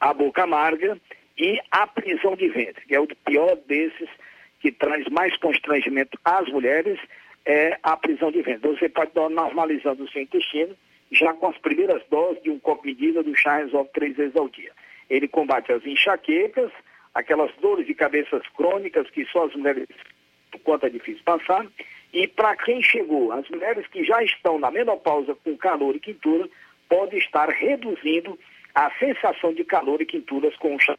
[0.00, 0.98] a boca amarga
[1.38, 4.08] e a prisão de ventre, que é o pior desses
[4.60, 6.98] que traz mais constrangimento às mulheres,
[7.44, 8.68] é a prisão de ventre.
[8.68, 10.76] Você pode estar normalizando o seu intestino
[11.10, 14.48] já com as primeiras doses de um copo medida do chá resolve três vezes ao
[14.48, 14.72] dia.
[15.08, 16.70] Ele combate as enxaquecas,
[17.14, 19.86] aquelas dores de cabeças crônicas que só as mulheres,
[20.64, 21.66] quanto é difícil passar.
[22.12, 26.48] E para quem chegou, as mulheres que já estão na menopausa com calor e quintura,
[26.88, 28.38] pode estar reduzindo
[28.74, 30.96] a sensação de calor e quinturas com o chá.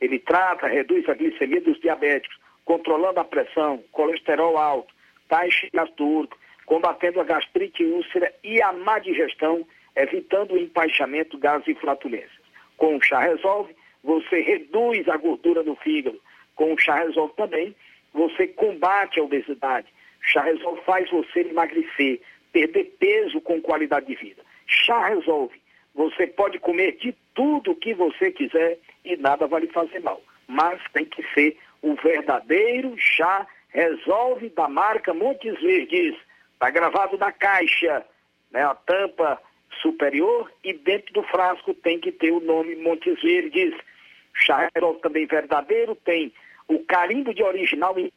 [0.00, 4.92] Ele trata, reduz a glicemia dos diabéticos, controlando a pressão, colesterol alto,
[5.28, 6.36] taxa turco,
[6.66, 12.32] combatendo a gastrite úlcera e a má digestão, evitando o empaixamento, gases e flatulências.
[12.76, 16.20] Com o chá resolve, você reduz a gordura no fígado.
[16.54, 17.74] Com o chá resolve também,
[18.12, 19.86] você combate a obesidade.
[20.20, 22.20] Chá resolve faz você emagrecer,
[22.52, 24.42] perder peso com qualidade de vida.
[24.66, 25.60] Chá resolve.
[25.94, 30.20] Você pode comer de tudo o que você quiser e nada vai lhe fazer mal.
[30.46, 36.16] Mas tem que ser o verdadeiro chá resolve da marca Montes Verdes.
[36.52, 38.04] Está gravado na caixa,
[38.50, 39.40] né, a tampa
[39.82, 43.74] superior e dentro do frasco tem que ter o nome Montes Verdes.
[44.34, 46.32] Chá resolve também verdadeiro tem
[46.68, 48.10] o carimbo de original em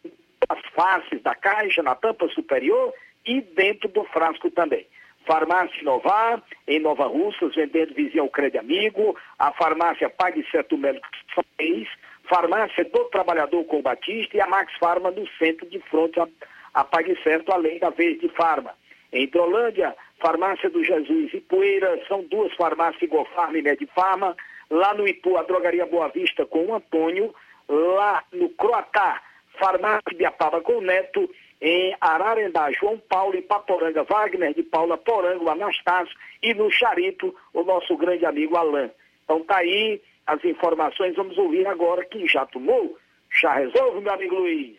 [0.48, 2.94] as faces da caixa, na tampa superior
[3.26, 4.88] e dentro do frasco também.
[5.30, 11.06] Farmácia Inovar, em Nova Russas, vendendo vizinho ao Crédito Amigo, a farmácia Pague Certo Médico
[11.36, 11.88] São Luís,
[12.28, 16.28] farmácia do Trabalhador com Batista e a Max Farma no centro de fronte a,
[16.74, 18.74] a Pague Certo, além da Verde Farma.
[19.14, 24.36] Em Hidrolândia, farmácia do Jesus e Poeira, são duas farmácias igual Farma e Medifarma,
[24.68, 27.36] lá no Ipu, a Drogaria Boa Vista com o Antônio,
[27.70, 29.22] lá no Croatá,
[29.60, 31.30] farmácia de Apaba com o Neto,
[31.61, 37.64] em Ararendá, João Paulo e Paporanga, Wagner de Paula Porango, Anastácio e no Charito, o
[37.64, 38.90] nosso grande amigo Alain.
[39.23, 42.98] Então tá aí as informações, vamos ouvir agora quem já tomou.
[43.41, 44.77] Já resolve, meu amigo Luiz.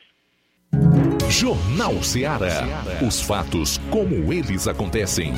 [1.28, 2.66] Jornal Ceará.
[3.07, 5.32] Os fatos como eles acontecem.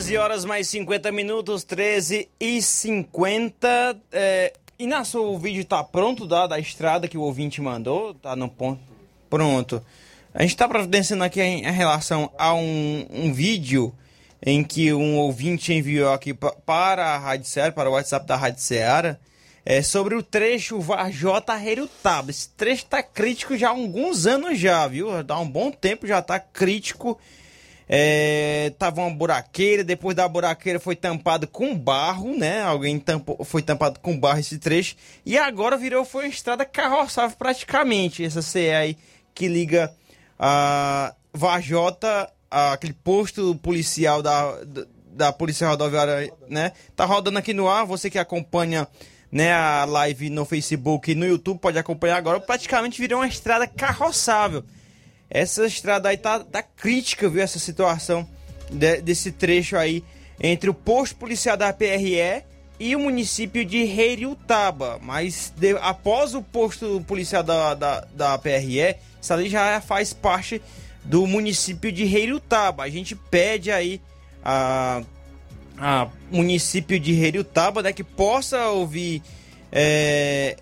[0.00, 4.00] Treze horas mais 50 minutos, 13 e 50.
[4.10, 8.14] É, Inácio, o vídeo tá pronto da, da estrada que o ouvinte mandou?
[8.14, 8.80] Tá no ponto.
[9.28, 9.84] Pronto.
[10.32, 13.94] A gente tá providenciando aqui em, em relação a um, um vídeo
[14.42, 18.62] em que um ouvinte enviou aqui para a Rádio Ceará, para o WhatsApp da Rádio
[18.62, 19.18] Ceará,
[19.66, 22.30] é sobre o trecho Varjota Herutaba.
[22.30, 25.08] Esse trecho tá crítico já há alguns anos já, viu?
[25.28, 27.20] Há um bom tempo já tá crítico.
[27.92, 32.62] É, tava uma buraqueira, depois da buraqueira foi tampado com barro, né?
[32.62, 34.94] Alguém tampou, foi tampado com barro esse trecho.
[35.26, 38.96] E agora virou, foi uma estrada carroçável praticamente, essa CE aí
[39.34, 39.92] que liga
[40.38, 44.58] a Varjota aquele posto policial da,
[45.12, 46.72] da Polícia Rodoviária, né?
[46.96, 48.86] Tá rodando aqui no ar, você que acompanha
[49.30, 53.66] né, a live no Facebook e no YouTube pode acompanhar agora, praticamente virou uma estrada
[53.66, 54.64] carroçável.
[55.30, 58.28] Essa estrada aí tá, tá crítica, viu, essa situação
[58.70, 60.04] de, desse trecho aí
[60.40, 62.42] entre o posto policial da PRE
[62.78, 64.98] e o município de Reiriutaba.
[65.02, 70.60] Mas de, após o posto policial da, da, da PRE, isso ali já faz parte
[71.04, 72.84] do município de Reiriutaba.
[72.84, 74.00] A gente pede aí
[74.42, 75.02] a,
[75.78, 79.22] a município de Reiriutaba né, que possa ouvir,
[79.70, 80.56] é,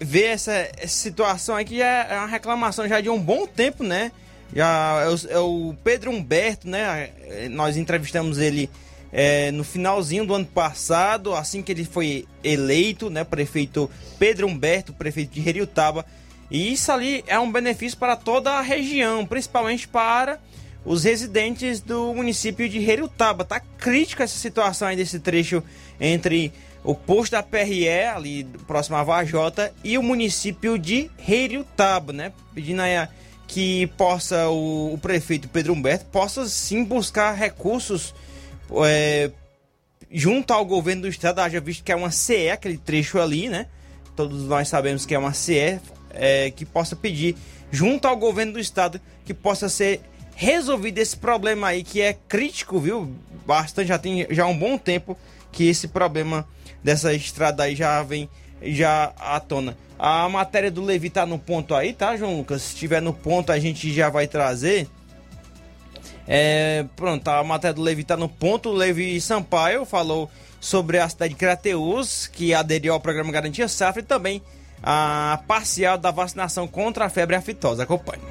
[0.00, 4.10] ver essa, essa situação aqui, já é uma reclamação já de um bom tempo, né?
[4.54, 7.10] Já é o, é Pedro Humberto, né?
[7.50, 8.70] Nós entrevistamos ele
[9.12, 13.24] é, no finalzinho do ano passado, assim que ele foi eleito, né?
[13.24, 16.06] Prefeito Pedro Humberto, prefeito de Reiriutaba.
[16.50, 20.40] E isso ali é um benefício para toda a região, principalmente para
[20.84, 23.44] os residentes do município de Herutaba.
[23.44, 25.62] Tá crítica essa situação aí desse trecho
[26.00, 26.52] entre
[26.82, 32.32] o posto da PRE, ali próximo à Vajota, e o município de Herutaba, né?
[32.54, 33.06] Pedindo aí
[33.46, 38.14] que possa o, o, prefeito Pedro Humberto possa sim buscar recursos
[38.84, 39.30] é,
[40.10, 43.66] junto ao governo do estado, haja visto que é uma CE, aquele trecho ali, né?
[44.14, 45.80] Todos nós sabemos que é uma CE,
[46.10, 47.36] é, que possa pedir
[47.70, 50.00] junto ao governo do estado que possa ser
[50.34, 53.14] resolvido esse problema aí que é crítico, viu?
[53.46, 55.16] Bastante, já tem já um bom tempo
[55.52, 56.46] que esse problema
[56.82, 58.28] dessa estrada aí já vem
[58.62, 59.76] já à tona.
[59.98, 62.62] A matéria do Levi tá no ponto aí, tá, João Lucas?
[62.62, 64.88] Se estiver no ponto, a gente já vai trazer.
[66.26, 68.70] É, pronto, a matéria do Levi tá no ponto.
[68.70, 70.30] O Levi Sampaio falou
[70.60, 74.42] sobre a cidade de Crateus, que aderiu ao programa Garantia Safra e também
[74.82, 77.82] a parcial da vacinação contra a febre aftosa.
[77.82, 78.22] Acompanhe.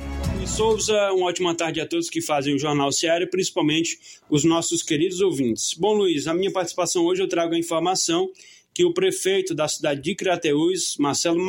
[0.47, 3.99] Souza, uma ótima tarde a todos que fazem o Jornal Seara e principalmente
[4.29, 5.75] os nossos queridos ouvintes.
[5.75, 8.29] Bom, Luiz, a minha participação hoje eu trago a informação
[8.73, 11.39] que o prefeito da cidade de Crateús, Marcelo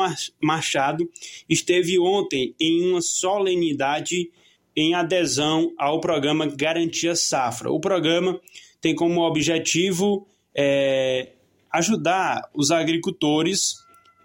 [0.41, 1.09] Machado,
[1.49, 4.31] esteve ontem em uma solenidade
[4.77, 7.71] em adesão ao programa Garantia Safra.
[7.71, 8.39] O programa
[8.81, 11.31] tem como objetivo é,
[11.73, 13.77] ajudar os agricultores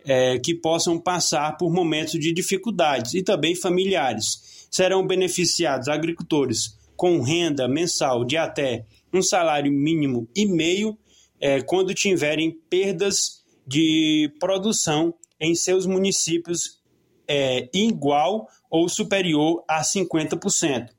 [0.05, 4.67] é, que possam passar por momentos de dificuldades e também familiares.
[4.69, 10.97] Serão beneficiados agricultores com renda mensal de até um salário mínimo e meio
[11.39, 16.81] é, quando tiverem perdas de produção em seus municípios
[17.27, 20.89] é, igual ou superior a 50%.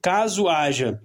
[0.00, 1.00] Caso haja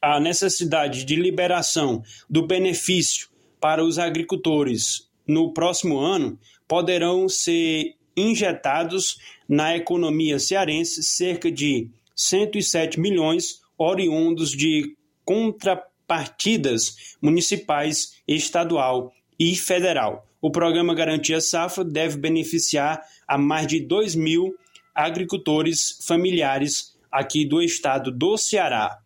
[0.00, 3.28] a necessidade de liberação do benefício
[3.60, 6.38] para os agricultores no próximo ano,
[6.68, 9.18] poderão ser injetados
[9.48, 20.26] na economia cearense cerca de 107 milhões oriundos de contrapartidas municipais, estadual e federal.
[20.40, 24.54] O programa Garantia Safra deve beneficiar a mais de 2 mil
[24.94, 28.98] agricultores familiares aqui do estado do Ceará.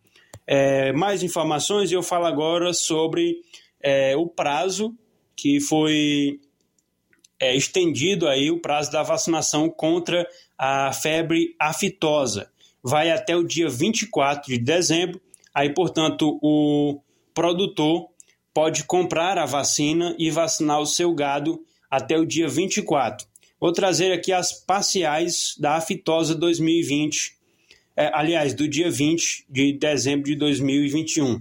[0.45, 3.37] É, mais informações eu falo agora sobre
[3.81, 4.93] é, o prazo
[5.35, 6.39] que foi
[7.39, 10.27] é, estendido aí o prazo da vacinação contra
[10.57, 12.49] a febre aftosa.
[12.81, 15.21] Vai até o dia 24 de dezembro.
[15.53, 16.99] Aí, portanto, o
[17.33, 18.09] produtor
[18.53, 23.27] pode comprar a vacina e vacinar o seu gado até o dia 24.
[23.59, 27.33] Vou trazer aqui as parciais da aftosa 2020,
[27.95, 31.39] é, aliás, do dia 20 de dezembro de 2021.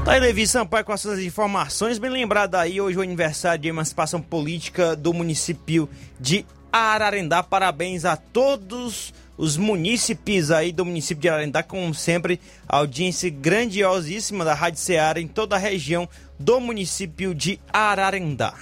[0.03, 1.97] Tá aí, Levi Sampaio, com essas informações.
[1.97, 5.89] Bem lembrado aí, hoje o aniversário de emancipação política do município
[6.19, 7.41] de Ararendá.
[7.41, 14.53] Parabéns a todos os munícipes aí do município de Ararendá, como sempre, audiência grandiosíssima da
[14.53, 16.07] Rádio Ceará em toda a região
[16.39, 18.53] do município de Ararendá.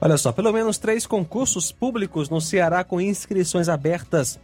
[0.00, 4.38] Olha só, pelo menos três concursos públicos no Ceará com inscrições abertas.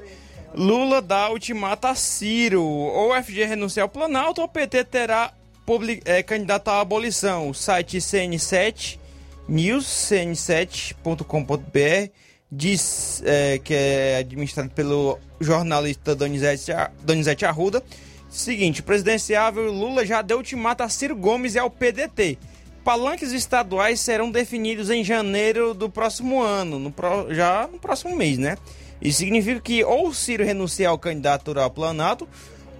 [0.53, 2.63] Lula dá ultimato a Ciro.
[2.63, 5.33] Ou o FG renunciar ao Planalto, ou o PT terá
[5.65, 7.49] public, é, candidato à abolição.
[7.49, 8.99] O site CN7
[9.47, 12.11] News, cn7.com.br,
[12.51, 16.71] diz é, que é administrado pelo jornalista Donizete,
[17.03, 17.83] Donizete Arruda.
[18.29, 22.37] Seguinte, presidenciável Lula já deu ultimato a Ciro Gomes e ao PDT.
[22.83, 28.37] Palanques estaduais serão definidos em janeiro do próximo ano, no pro, já no próximo mês,
[28.37, 28.57] né?
[29.01, 32.27] Isso significa que ou Ciro renunciar ao candidatura ao Planalto,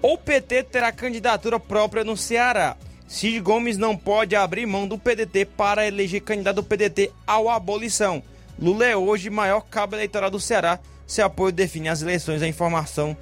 [0.01, 2.75] ou o PT terá candidatura própria no Ceará.
[3.07, 8.21] Cid Gomes não pode abrir mão do PDT para eleger candidato do PDT ao abolição.
[8.59, 10.79] Lula é hoje maior cabo eleitoral do Ceará.
[11.05, 12.41] Seu apoio define as eleições.
[12.41, 13.15] A informação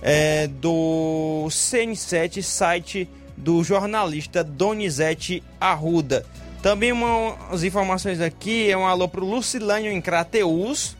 [0.00, 6.24] é, do CN7, site do jornalista Donizete Arruda.
[6.62, 10.96] Também umas informações aqui, é um alô para o Lucilânio em Crateus.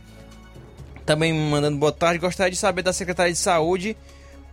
[1.06, 2.18] Também mandando boa tarde.
[2.18, 3.96] Gostaria de saber da secretária de saúde,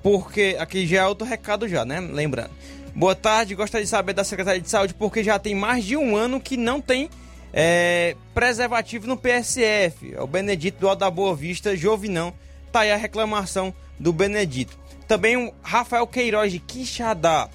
[0.02, 2.00] porque aqui já é outro recado já, né?
[2.00, 2.52] Lembrando.
[2.96, 6.16] Boa tarde, gostaria de saber da secretária de saúde, porque já tem mais de um
[6.16, 7.10] ano que não tem
[7.52, 10.14] é, preservativo no PSF.
[10.14, 12.34] É o Benedito do Alto da Boa Vista, Jovinão.
[12.72, 14.78] Tá aí a reclamação do Benedito.
[15.08, 17.50] Também o Rafael Queiroz de Quixadá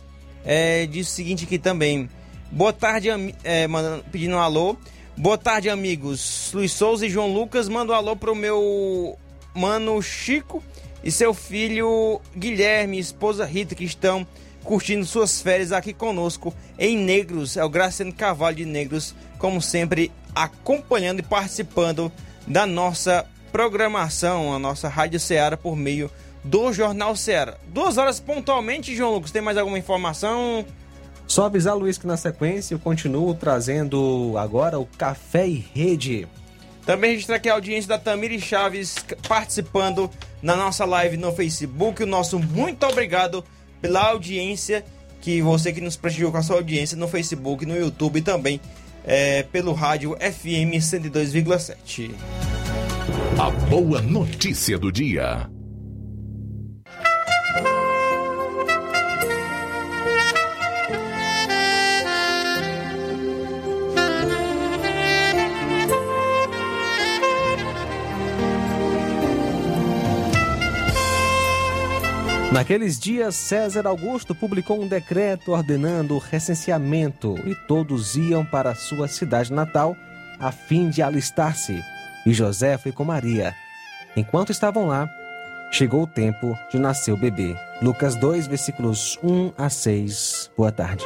[0.45, 2.09] é, diz o seguinte aqui também.
[2.51, 3.09] Boa tarde,
[3.45, 4.77] é, mandando, pedindo um alô.
[5.17, 6.51] Boa tarde, amigos.
[6.55, 7.69] Luiz Souza e João Lucas.
[7.69, 9.17] Manda um alô pro meu
[9.55, 10.63] mano Chico
[11.03, 14.27] e seu filho Guilherme, esposa Rita, que estão
[14.69, 17.57] curtindo suas férias aqui conosco em Negros.
[17.57, 22.13] É o Graciano Carvalho de Negros, como sempre, acompanhando e participando
[22.47, 26.11] da nossa programação, a nossa Rádio Ceará por meio
[26.45, 27.57] do Jornal Ceará.
[27.69, 30.67] Duas horas pontualmente, João Lucas, tem mais alguma informação?
[31.27, 36.29] Só avisar, Luiz, que na sequência eu continuo trazendo agora o Café e Rede.
[36.85, 38.97] Também registrar aqui a audiência da Tamiri Chaves
[39.27, 40.11] participando
[40.43, 42.03] na nossa live no Facebook.
[42.03, 43.43] O nosso muito obrigado
[43.81, 44.85] pela audiência
[45.21, 48.61] que você que nos prestigiou com a sua audiência no Facebook, no YouTube e também
[49.05, 52.11] é, pelo rádio FM 102,7.
[53.39, 55.49] A boa notícia do dia.
[72.53, 79.07] Naqueles dias, César Augusto publicou um decreto ordenando o recenseamento e todos iam para sua
[79.07, 79.95] cidade natal
[80.41, 81.79] a fim de alistar-se.
[82.25, 83.55] E José foi com Maria.
[84.17, 85.09] Enquanto estavam lá,
[85.71, 87.55] chegou o tempo de nascer o bebê.
[87.83, 90.51] Lucas 2, versículos 1 a 6.
[90.57, 91.05] Boa tarde.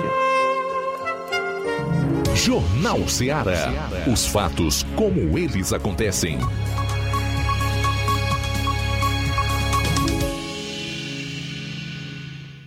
[2.35, 3.69] Jornal Ceará.
[4.11, 6.39] Os fatos como eles acontecem.